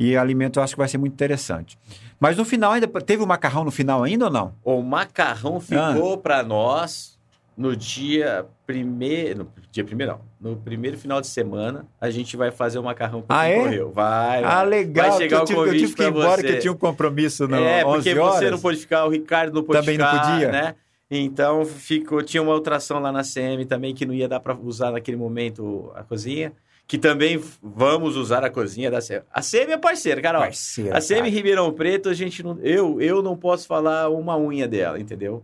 [0.04, 1.78] E alimento eu acho que vai ser muito interessante.
[2.18, 4.54] Mas no final ainda, teve o macarrão no final ainda ou não?
[4.64, 7.18] O macarrão ficou para nós
[7.56, 9.44] no dia primeiro.
[9.44, 10.50] No dia primeiro, não.
[10.52, 13.62] No primeiro final de semana, a gente vai fazer o macarrão com Ah, quem é?
[13.62, 13.90] correu.
[13.92, 14.42] Vai.
[14.42, 15.10] Ah, legal.
[15.10, 16.46] Vai chegar eu o tive, eu convite tive que ir embora, você.
[16.48, 18.38] que eu tinha um compromisso no é, 11 porque horas.
[18.40, 20.50] você não pôde ficar, o Ricardo não pôde Também não ficar, podia.
[20.50, 20.74] né?
[21.10, 24.90] Então ficou, tinha uma ultrassom lá na CM também que não ia dar para usar
[24.92, 26.52] naquele momento a cozinha,
[26.92, 29.22] que também vamos usar a cozinha da CM.
[29.32, 30.40] A CM é parceira, cara.
[30.40, 30.42] ó.
[30.42, 31.26] Parceira, A cara.
[31.30, 35.42] Ribeirão Preto, a gente não, eu, eu não posso falar uma unha dela, entendeu?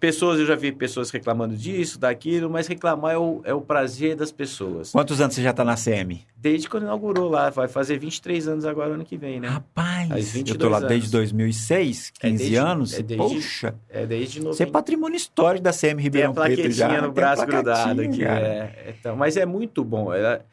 [0.00, 4.16] Pessoas, eu já vi pessoas reclamando disso, daquilo, mas reclamar é o, é o prazer
[4.16, 4.90] das pessoas.
[4.90, 6.20] Quantos anos você já está na CM?
[6.36, 9.46] Desde quando inaugurou lá, vai fazer 23 anos agora, ano que vem, né?
[9.48, 10.88] Rapaz, Faz eu 22 tô lá anos.
[10.90, 12.92] desde 2006, 15 É desde- anos.
[12.92, 14.54] é desde- Poxa, É desde novo.
[14.54, 16.88] você é patrimônio histórico da a Ribeirão Preto plaquetinha já.
[16.88, 18.24] no Tem a braço plaquetinha, grudado aqui.
[18.24, 20.12] É, então, mas é muito bom.
[20.12, 20.44] Ela,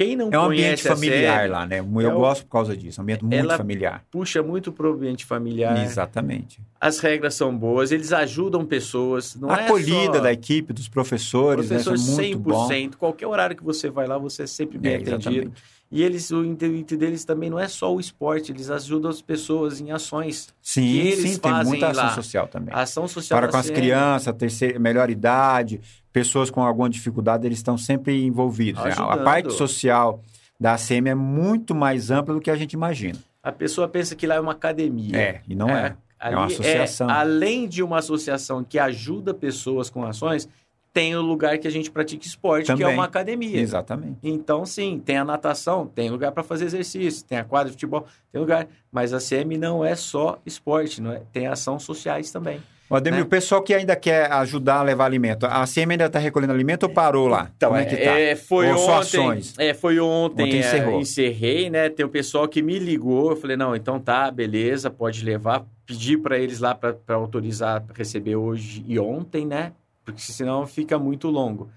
[0.00, 1.80] quem não É um ambiente familiar CM, lá, né?
[1.80, 3.00] Eu é gosto por causa disso.
[3.00, 4.02] Um ambiente muito familiar.
[4.10, 5.84] puxa muito pro ambiente familiar.
[5.84, 6.58] Exatamente.
[6.80, 9.36] As regras são boas, eles ajudam pessoas.
[9.36, 10.20] Não a é acolhida só...
[10.20, 12.12] da equipe, dos professores, Professores né?
[12.12, 12.66] Isso é muito bom.
[12.66, 12.96] 100%.
[12.96, 15.16] Qualquer horário que você vai lá, você é sempre bem É, atendido.
[15.18, 15.62] exatamente.
[15.92, 19.80] E eles, o intuito deles também não é só o esporte, eles ajudam as pessoas
[19.80, 20.46] em ações.
[20.46, 22.14] que Sim, eles sim, tem muita ação lá.
[22.14, 22.72] social também.
[22.72, 25.80] A ação social Para com as crianças, terceira, melhor idade,
[26.12, 28.82] pessoas com alguma dificuldade, eles estão sempre envolvidos.
[28.84, 28.92] né?
[28.98, 30.20] A parte social
[30.58, 33.18] da ACM é muito mais ampla do que a gente imagina.
[33.42, 35.16] A pessoa pensa que lá é uma academia.
[35.16, 35.96] É, e não é.
[36.18, 37.08] Ali uma associação.
[37.08, 40.46] além de uma associação que ajuda pessoas com ações,
[40.92, 42.94] tem o lugar que a gente pratica esporte, que é Também.
[42.94, 43.58] uma academia.
[43.58, 44.18] Exatamente.
[44.22, 48.06] Então, sim, tem a natação, tem lugar para fazer exercício, tem a quadra de futebol,
[48.30, 48.66] tem lugar.
[48.90, 51.22] Mas a CM não é só esporte, não é?
[51.32, 52.60] tem ações sociais também.
[52.96, 53.24] Ademir, né?
[53.24, 56.82] o pessoal que ainda quer ajudar a levar alimento, a CM ainda está recolhendo alimento
[56.82, 57.50] ou parou lá?
[57.56, 58.18] Então, Como é que tá?
[58.18, 58.90] é, foi ontem.
[58.92, 59.54] ações?
[59.58, 60.44] É, foi ontem.
[60.44, 61.00] Ontem é, encerrou.
[61.00, 61.88] encerrei, né?
[61.88, 63.30] Tem o pessoal que me ligou.
[63.30, 65.64] Eu falei, não, então tá, beleza, pode levar.
[65.86, 69.72] Pedi para eles lá para autorizar pra receber hoje e ontem, né?
[70.04, 71.70] Porque senão fica muito longo.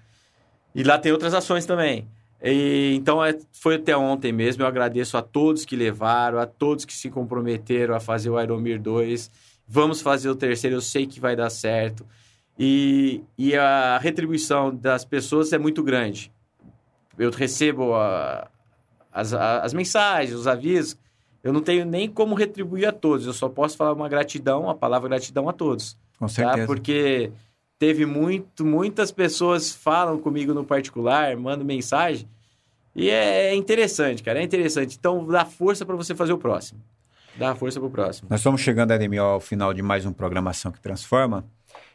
[0.74, 2.08] E lá tem outras ações também.
[2.42, 4.62] E, então, é, foi até ontem mesmo.
[4.62, 8.80] Eu agradeço a todos que levaram, a todos que se comprometeram a fazer o Aeromir
[8.80, 9.30] 2.
[9.66, 12.06] Vamos fazer o terceiro, eu sei que vai dar certo.
[12.58, 16.30] E, e a retribuição das pessoas é muito grande.
[17.18, 18.48] Eu recebo a-
[19.12, 20.96] as, a- as mensagens, os avisos.
[21.42, 23.26] Eu não tenho nem como retribuir a todos.
[23.26, 26.28] Eu só posso falar uma gratidão, a palavra gratidão a todos Com tá?
[26.28, 26.66] certeza.
[26.66, 27.30] Porque
[27.78, 32.28] teve muito, muitas pessoas falam comigo no particular, mandam mensagem.
[32.94, 34.96] E é é interessante, cara, é interessante.
[34.98, 36.80] Então dá força para você fazer o próximo.
[37.36, 38.28] Dá força pro próximo.
[38.30, 41.44] Nós estamos chegando, Ademir, ao final de mais um Programação que Transforma.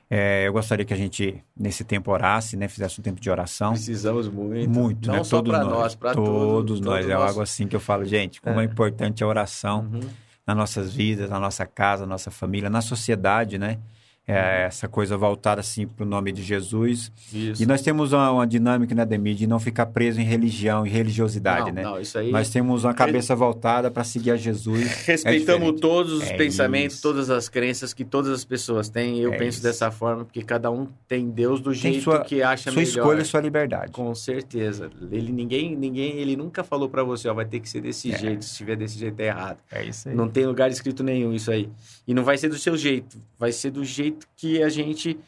[0.09, 2.67] É, eu gostaria que a gente, nesse tempo, orasse, né?
[2.67, 3.73] Fizesse um tempo de oração.
[3.73, 4.69] Precisamos muito.
[4.69, 5.23] Muito, Não né?
[5.23, 6.81] só todos para nós, nós, para todos todos.
[6.81, 7.01] nós.
[7.03, 8.65] todo é nosso- algo assim que eu falo, gente, como é, É.
[8.65, 9.99] importante a oração Uhum.
[10.47, 13.77] nas nossas vidas, na nossa casa, na nossa família, na sociedade, né?
[14.29, 14.35] Uhum.
[14.35, 17.11] É, essa coisa voltada assim para o nome de Jesus.
[17.33, 17.61] Isso.
[17.61, 20.89] E nós temos uma, uma dinâmica, né, Ademir, de não ficar preso em religião e
[20.89, 21.83] religiosidade, não, né?
[21.83, 22.31] não, isso aí.
[22.31, 24.83] Nós temos uma cabeça voltada para seguir a Jesus.
[25.05, 25.81] Respeitamos diferente.
[25.81, 27.01] todos os É pensamentos, isso.
[27.03, 29.19] todas as crenças que todas as pessoas têm.
[29.19, 29.63] Eu É penso isso.
[29.63, 32.89] dessa forma, porque cada um tem Deus do Tem jeito sua- que acha Sua melhor.
[32.99, 33.91] escolha e sua liberdade.
[33.91, 34.89] Com certeza.
[35.11, 38.17] Ele, ninguém, ninguém, ele nunca falou pra você, ó, vai ter que ser desse É.
[38.17, 39.57] jeito, se tiver desse jeito é errado.
[39.71, 40.15] É isso aí.
[40.15, 41.69] Não tem lugar escrito nenhum isso aí.
[42.07, 45.19] E não vai ser do seu jeito, vai ser do jeito que a gente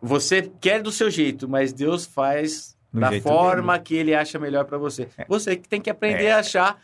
[0.00, 4.38] você quer do seu jeito, mas Deus faz Do da jeito forma que ele acha
[4.38, 5.08] melhor pra você.
[5.16, 5.24] É.
[5.28, 6.32] Você que tem que aprender É.
[6.32, 6.80] a achar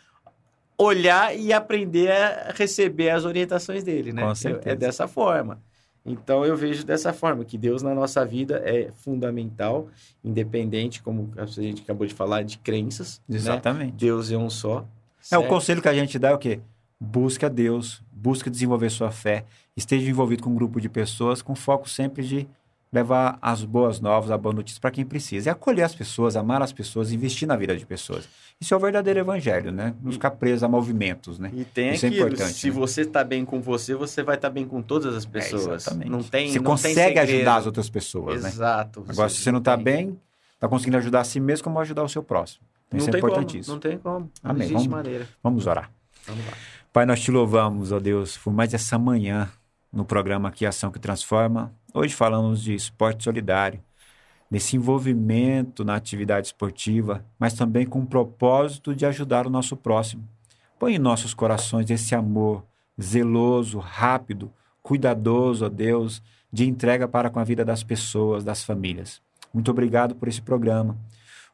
[0.77, 4.21] olhar e aprender a receber as orientações dele, né?
[4.21, 4.69] Com Eu- certeza.
[4.69, 5.59] É dessa forma.
[6.05, 9.89] Então eu vejo dessa forma que Deus na nossa vida é fundamental,
[10.23, 13.21] independente, como a gente acabou de falar, de crenças.
[13.27, 13.35] né?
[13.35, 13.91] Exatamente.
[13.97, 14.85] Deus é um só.
[15.29, 16.61] É, o conselho que a gente dá é o quê?
[16.97, 19.43] Busque a Deus, busque desenvolver sua fé,
[19.79, 22.47] esteja envolvido com um grupo de pessoas com foco sempre de
[22.91, 25.49] levar as boas novas, a boa notícia para quem precisa.
[25.49, 28.27] É acolher as pessoas, amar as pessoas, investir na vida de pessoas.
[28.59, 29.93] Isso é o verdadeiro evangelho, né?
[30.01, 31.51] Não ficar preso a movimentos, né?
[31.53, 32.73] E tem Isso é aquilo, importante, se né?
[32.73, 35.67] você está bem com você, você vai estar bem com todas as pessoas.
[35.83, 36.09] exatamente.
[36.09, 38.49] não tem, Você não consegue tem ajudar as outras pessoas, né?
[38.49, 39.05] Exato.
[39.07, 40.19] Agora, se você não está bem,
[40.55, 42.63] está conseguindo ajudar a si mesmo, como ajudar o seu próximo.
[42.87, 43.73] Então, não isso é tem como, importantíssimo.
[43.75, 44.31] não tem como.
[44.43, 44.63] Não Amém.
[44.63, 45.27] existe Vamos- maneira.
[45.43, 45.91] Vamos orar.
[46.25, 46.53] Vamos lá.
[46.91, 49.47] Pai, nós te louvamos, ó Deus, por mais essa manhã
[49.91, 51.73] no programa aqui Ação que Transforma.
[51.93, 53.79] Hoje falamos de esporte solidário,
[54.49, 60.27] desse envolvimento na atividade esportiva, mas também com o propósito de ajudar o nosso próximo.
[60.77, 62.63] Põe em nossos corações esse amor
[63.01, 66.21] zeloso, rápido, cuidadoso, ó Deus,
[66.51, 69.21] de entrega para com a vida das pessoas, das famílias.
[69.53, 70.97] Muito obrigado por esse programa.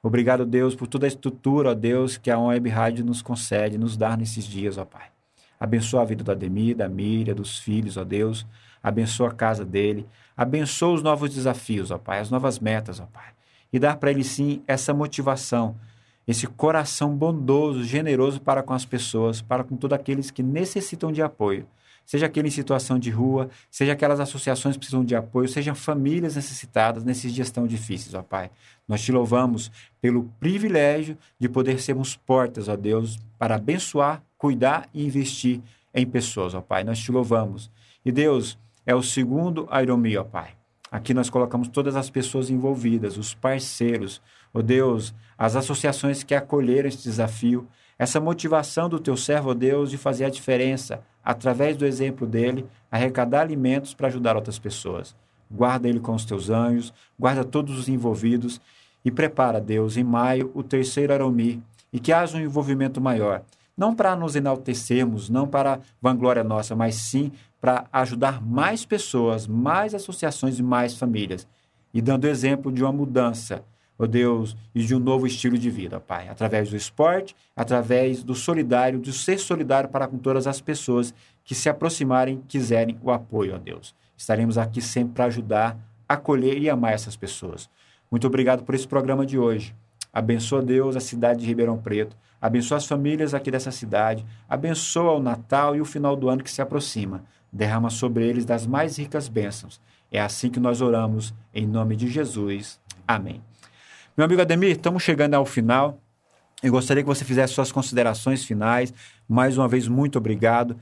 [0.01, 3.97] Obrigado, Deus, por toda a estrutura, ó Deus, que a Web Rádio nos concede, nos
[3.97, 5.14] dá nesses dias, ó Pai.
[5.59, 8.45] Abençoa a vida do Ademir, da Miriam, dos filhos, ó Deus.
[8.83, 10.05] Abençoa a casa dele.
[10.35, 13.29] Abençoa os novos desafios, ó Pai, as novas metas, ó Pai.
[13.71, 15.75] E dar para ele, sim, essa motivação,
[16.27, 21.21] esse coração bondoso, generoso para com as pessoas, para com todos aqueles que necessitam de
[21.21, 21.67] apoio.
[22.05, 26.35] Seja aquele em situação de rua, seja aquelas associações que precisam de apoio, sejam famílias
[26.35, 28.51] necessitadas nesses dias tão difíceis, ó Pai.
[28.87, 35.03] Nós te louvamos pelo privilégio de poder sermos portas, ó Deus, para abençoar, cuidar e
[35.05, 35.61] investir
[35.93, 36.83] em pessoas, ó Pai.
[36.83, 37.71] Nós te louvamos.
[38.05, 40.51] E Deus, é o segundo Iromi, ó Pai.
[40.91, 44.21] Aqui nós colocamos todas as pessoas envolvidas, os parceiros,
[44.53, 47.67] ó Deus, as associações que acolheram esse desafio,
[47.97, 53.41] essa motivação do teu servo, Deus, de fazer a diferença, através do exemplo dele, arrecadar
[53.41, 55.15] alimentos para ajudar outras pessoas.
[55.49, 58.59] Guarda ele com os teus anjos, guarda todos os envolvidos
[59.03, 63.43] e prepara, Deus, em maio, o terceiro Aromi, e que haja um envolvimento maior.
[63.77, 67.31] Não para nos enaltecermos, não para vanglória nossa, mas sim
[67.61, 71.47] para ajudar mais pessoas, mais associações e mais famílias.
[71.93, 73.63] E dando exemplo de uma mudança,
[73.97, 76.27] ó Deus, e de um novo estilo de vida, Pai.
[76.27, 81.55] Através do esporte, através do solidário, do ser solidário para com todas as pessoas que
[81.55, 83.95] se aproximarem, quiserem o apoio, ó Deus.
[84.17, 85.77] Estaremos aqui sempre para ajudar,
[86.07, 87.69] acolher e amar essas pessoas.
[88.09, 89.75] Muito obrigado por esse programa de hoje.
[90.11, 92.15] Abençoa, Deus, a cidade de Ribeirão Preto.
[92.41, 94.25] Abençoa as famílias aqui dessa cidade.
[94.47, 97.23] Abençoa o Natal e o final do ano que se aproxima.
[97.51, 99.81] Derrama sobre eles das mais ricas bênçãos.
[100.11, 102.79] É assim que nós oramos, em nome de Jesus.
[103.07, 103.41] Amém.
[104.17, 105.99] Meu amigo Ademir, estamos chegando ao final.
[106.63, 108.93] Eu gostaria que você fizesse suas considerações finais.
[109.27, 110.77] Mais uma vez, muito obrigado.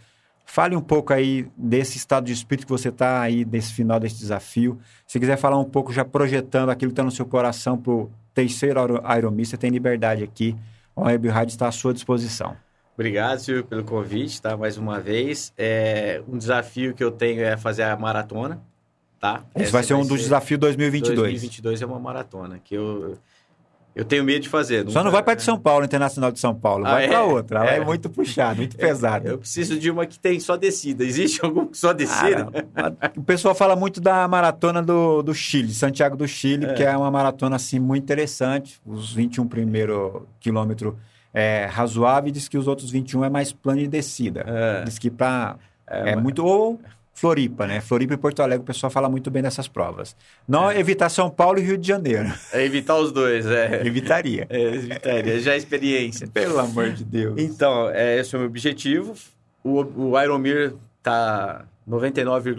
[0.45, 4.19] Fale um pouco aí desse estado de espírito que você está aí, desse final desse
[4.19, 4.79] desafio.
[5.07, 8.11] Se quiser falar um pouco, já projetando aquilo que está no seu coração para o
[8.35, 8.79] terceiro
[9.17, 10.55] Ironman, você tem liberdade aqui.
[10.95, 12.55] O Web Rádio está à sua disposição.
[12.93, 14.55] Obrigado, Silvio, pelo convite, tá?
[14.55, 15.51] Mais uma vez.
[15.57, 18.61] É, um desafio que eu tenho é fazer a maratona,
[19.23, 19.41] tá?
[19.55, 21.17] Esse vai ser um dos desafios 2022.
[21.17, 23.17] 2022 é uma maratona, que eu
[23.95, 24.89] eu tenho medo de fazer.
[24.89, 26.83] Só não vai para de São Paulo, Internacional de São Paulo.
[26.83, 27.59] Vai ah, para é, outra.
[27.59, 27.77] Ela é.
[27.77, 27.85] é.
[27.85, 29.29] muito puxada, muito é, pesada.
[29.29, 31.05] Eu preciso de uma que tem só descida.
[31.05, 32.49] Existe alguma só descida?
[32.75, 36.73] Ah, o pessoal fala muito da maratona do, do Chile, Santiago do Chile, é.
[36.73, 38.81] que é uma maratona assim muito interessante.
[38.85, 40.97] Os 21 primeiro quilômetro
[41.31, 44.43] é razoável e diz que os outros 21 é mais plano de descida.
[44.45, 44.83] É.
[44.83, 45.55] Diz que para
[45.87, 46.79] é, é muito ou
[47.13, 47.79] Floripa, né?
[47.79, 50.15] Floripa e Porto Alegre, o pessoal fala muito bem dessas provas.
[50.47, 50.79] Não é.
[50.79, 52.33] evitar São Paulo e Rio de Janeiro.
[52.51, 53.85] É evitar os dois, é.
[53.85, 54.47] Evitaria.
[54.49, 56.27] É, evitaria, já é experiência.
[56.27, 57.39] Pelo amor de Deus.
[57.39, 59.13] Então, é, esse é o meu objetivo.
[59.63, 62.55] O, o Ironmir tá 99,99%,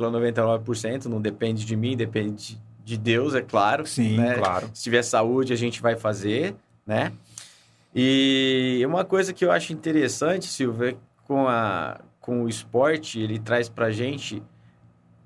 [0.65, 3.87] ,99%, não depende de mim, depende de Deus, é claro.
[3.87, 4.35] Sim, né?
[4.35, 4.71] claro.
[4.73, 6.55] Se tiver saúde, a gente vai fazer,
[6.87, 7.13] né?
[7.95, 10.97] E uma coisa que eu acho interessante, Silvio, é
[11.27, 14.43] com a com o esporte, ele traz pra gente,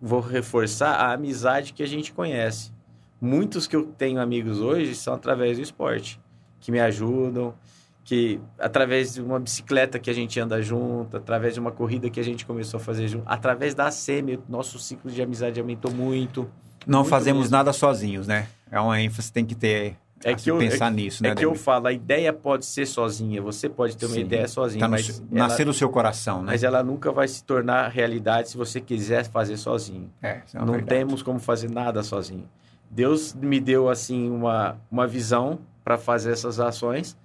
[0.03, 2.73] vou reforçar, a amizade que a gente conhece.
[3.21, 6.21] Muitos que eu tenho amigos hoje são através do esporte,
[6.59, 7.55] que me ajudam,
[8.03, 12.19] que através de uma bicicleta que a gente anda junto, através de uma corrida que
[12.19, 16.51] a gente começou a fazer junto, através da SEMI, nosso ciclo de amizade aumentou muito.
[16.85, 17.57] Não muito fazemos mesmo.
[17.57, 18.49] nada sozinhos, né?
[18.73, 21.31] É uma ênfase, tem que ter é que eu, pensar é, nisso, né?
[21.31, 24.49] É que eu falo, a ideia pode ser sozinha, você pode ter uma Sim, ideia
[24.49, 26.53] sozinha, tá mas ela, nascer no seu coração, né?
[26.53, 30.11] Mas ela nunca vai se tornar realidade se você quiser fazer sozinho.
[30.23, 30.87] É, é Não verdade.
[30.87, 32.49] temos como fazer nada sozinho.
[32.91, 37.17] Deus me deu assim uma uma visão para fazer essas ações.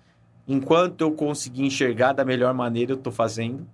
[0.47, 3.65] Enquanto eu conseguir enxergar da melhor maneira, eu estou fazendo,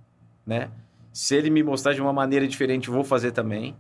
[0.46, 0.70] né?
[1.12, 3.76] Se ele me mostrar de uma maneira diferente, eu vou fazer também.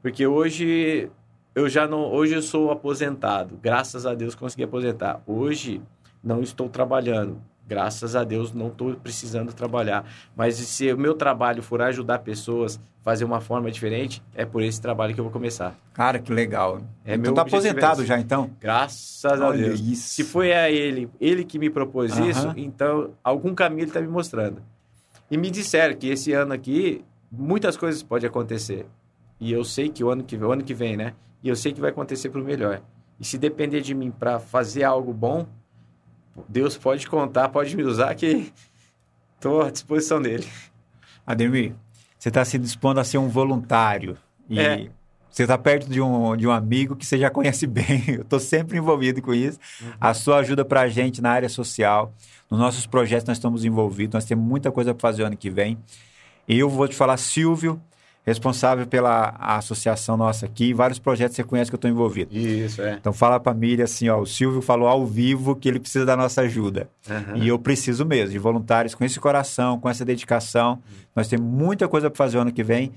[0.00, 1.10] Porque hoje
[1.54, 2.10] eu já não.
[2.12, 3.58] Hoje eu sou aposentado.
[3.62, 5.20] Graças a Deus consegui aposentar.
[5.26, 5.80] Hoje
[6.22, 7.40] não estou trabalhando.
[7.66, 10.04] Graças a Deus não estou precisando trabalhar.
[10.36, 14.62] Mas se o meu trabalho for ajudar pessoas a fazer uma forma diferente, é por
[14.62, 15.74] esse trabalho que eu vou começar.
[15.94, 16.82] Cara, que legal.
[17.04, 18.50] É então tá aposentado é já então?
[18.60, 19.80] Graças Olha a Deus.
[19.80, 20.08] Isso.
[20.08, 22.30] Se foi a ele, ele que me propôs uh -huh.
[22.30, 24.62] isso, então algum caminho ele está me mostrando.
[25.30, 28.86] E me disseram que esse ano aqui muitas coisas podem acontecer.
[29.42, 31.14] E eu sei que o ano que, o ano que vem, né?
[31.42, 32.80] E eu sei que vai acontecer para o melhor.
[33.18, 35.48] E se depender de mim para fazer algo bom,
[36.48, 38.52] Deus pode contar, pode me usar, que
[39.34, 40.46] estou à disposição dele.
[41.26, 41.74] Ademir,
[42.16, 44.16] você está se dispondo a ser um voluntário.
[44.48, 44.88] E é.
[45.28, 48.04] você está perto de um, de um amigo que você já conhece bem.
[48.06, 49.58] Eu estou sempre envolvido com isso.
[49.80, 49.90] Uhum.
[50.00, 52.14] A sua ajuda para a gente na área social.
[52.48, 54.14] Nos nossos projetos nós estamos envolvidos.
[54.14, 55.76] Nós temos muita coisa para fazer ano que vem.
[56.46, 57.82] E eu vou te falar, Silvio,
[58.24, 62.36] responsável pela associação nossa aqui, vários projetos você conhece que eu estou envolvido.
[62.36, 62.94] Isso, é.
[62.94, 66.06] Então fala para a Miriam assim, ó, o Silvio falou ao vivo que ele precisa
[66.06, 66.88] da nossa ajuda.
[67.08, 67.42] Uhum.
[67.42, 70.74] E eu preciso mesmo, de voluntários com esse coração, com essa dedicação.
[70.74, 70.78] Uhum.
[71.16, 72.92] Nós temos muita coisa para fazer ano que vem.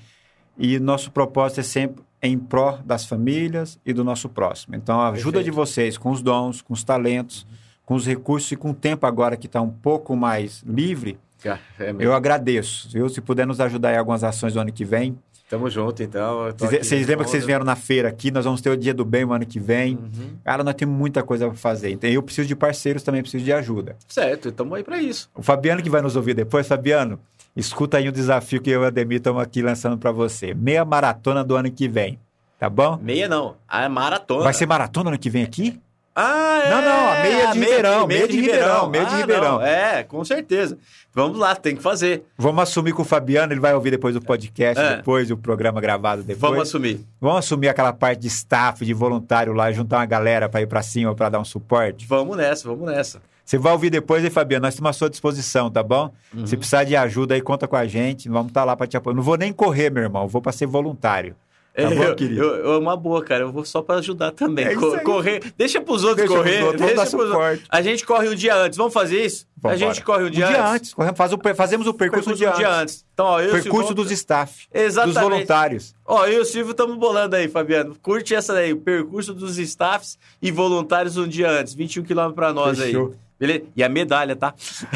[0.57, 4.75] E nosso propósito é sempre em pró das famílias e do nosso próximo.
[4.75, 5.45] Então, a ajuda Perfeito.
[5.45, 7.57] de vocês com os dons, com os talentos, uhum.
[7.85, 11.19] com os recursos e com o tempo agora que está um pouco mais livre,
[11.49, 12.89] é eu agradeço.
[12.91, 13.07] Viu?
[13.09, 15.17] Se puder nos ajudar em algumas ações do ano que vem.
[15.47, 16.51] Tamo junto, então.
[16.57, 18.31] Vocês lembram que vocês vieram na feira aqui?
[18.31, 19.95] Nós vamos ter o Dia do Bem o ano que vem.
[19.95, 20.37] Uhum.
[20.43, 21.91] Cara, nós temos muita coisa para fazer.
[21.91, 23.95] Então, eu preciso de parceiros também, preciso de ajuda.
[24.07, 25.29] Certo, estamos aí para isso.
[25.35, 26.67] O Fabiano que vai nos ouvir depois.
[26.67, 27.19] Fabiano,
[27.55, 30.55] escuta aí o desafio que eu e o Ademir estamos aqui lançando para você.
[30.55, 32.19] Meia maratona do ano que vem.
[32.57, 32.97] Tá bom?
[33.01, 34.45] Meia não, a maratona.
[34.45, 35.79] Vai ser maratona ano que vem aqui?
[36.15, 36.69] Ah, é.
[36.69, 39.61] Não, não, a meia de Ribeirão, meia de Ribeirão, meia de ah, Ribeirão.
[39.61, 40.77] É, com certeza.
[41.13, 42.23] Vamos lá, tem que fazer.
[42.37, 44.95] Vamos assumir com o Fabiano, ele vai ouvir depois o podcast, é.
[44.97, 46.39] depois o programa gravado depois.
[46.39, 47.01] Vamos assumir.
[47.19, 50.81] Vamos assumir aquela parte de staff, de voluntário lá, juntar uma galera para ir para
[50.81, 52.05] cima, para dar um suporte.
[52.07, 53.21] Vamos nessa, vamos nessa.
[53.43, 54.63] Você vai ouvir depois, hein, Fabiano?
[54.63, 56.11] Nós estamos à sua disposição, tá bom?
[56.33, 56.47] Uhum.
[56.47, 58.27] Se precisar de ajuda aí, conta com a gente.
[58.27, 59.15] Vamos estar tá lá para te apoiar.
[59.15, 60.27] Não vou nem correr, meu irmão.
[60.27, 61.35] Vou para ser voluntário.
[61.75, 62.41] Tá bom, eu, querido?
[62.41, 63.43] Eu, eu, uma boa, cara.
[63.43, 64.65] Eu vou só para ajudar também.
[64.65, 65.41] É Co correr.
[65.57, 66.63] Deixa pros outros deixa correr.
[66.63, 67.61] Outros, deixa pros outros.
[67.69, 68.77] A gente corre um dia antes.
[68.77, 69.45] Vamos fazer isso?
[69.57, 70.93] Vamos a gente corre um dia, um dia antes.
[70.97, 71.15] antes.
[71.17, 72.81] Faz o, fazemos o percurso, percurso um dia, antes.
[72.81, 73.05] antes.
[73.13, 74.67] Então, ó, percurso dos staff.
[74.73, 75.15] Exatamente.
[75.15, 75.95] Dos voluntários.
[76.05, 77.95] Ó, eu e o Silvio estamos bolando aí, Fabiano.
[78.01, 78.71] Curte essa daí.
[78.71, 81.73] O percurso dos staffs e voluntários um dia antes.
[81.73, 83.07] 21 quilômetros para nós Fechou.
[83.07, 83.25] aí.
[83.37, 83.63] Beleza?
[83.75, 84.53] E a medalha, tá?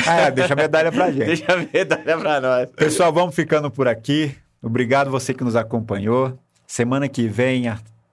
[0.07, 1.25] Ah, é, deixa a medalha pra gente.
[1.25, 2.69] deixa a medalha pra nós.
[2.71, 4.33] Pessoal, vamos ficando por aqui.
[4.61, 6.37] Obrigado você que nos acompanhou.
[6.69, 7.63] Semana que vem,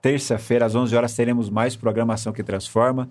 [0.01, 3.07] terça-feira, às 11 horas, teremos mais programação que transforma.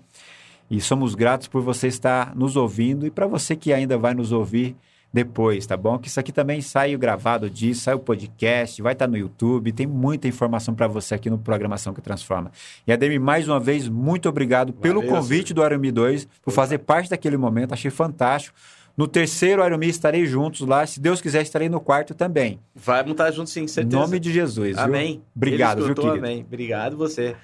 [0.69, 3.07] E somos gratos por você estar nos ouvindo.
[3.07, 4.75] E para você que ainda vai nos ouvir,
[5.11, 5.97] depois, tá bom?
[5.97, 9.71] Que isso aqui também sai o gravado disso, sai o podcast, vai estar no YouTube,
[9.71, 12.51] tem muita informação para você aqui no Programação que Transforma.
[12.85, 15.55] E Ademir, mais uma vez, muito obrigado pelo Valeu, convite senhor.
[15.55, 18.53] do Arumi 2, por fazer parte daquele momento, achei fantástico.
[18.97, 22.59] No terceiro Arumi estarei juntos lá, se Deus quiser estarei no quarto também.
[22.73, 23.95] Vamos estar juntos sim, Em certeza.
[23.95, 24.83] nome de Jesus, viu?
[24.83, 25.21] Amém.
[25.35, 26.25] Obrigado, Ele viu, escutou, querido?
[26.25, 26.43] Amém.
[26.47, 27.35] Obrigado você.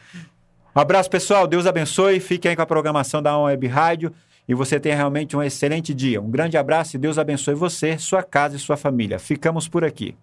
[0.75, 1.45] Um abraço, pessoal.
[1.45, 2.19] Deus abençoe.
[2.19, 4.11] Fiquem aí com a programação da On Web Rádio
[4.49, 6.19] e você tenha realmente um excelente dia.
[6.19, 9.19] Um grande abraço e Deus abençoe você, sua casa e sua família.
[9.19, 10.15] Ficamos por aqui.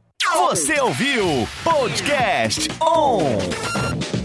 [0.48, 1.24] Você ouviu
[1.62, 4.19] Podcast On!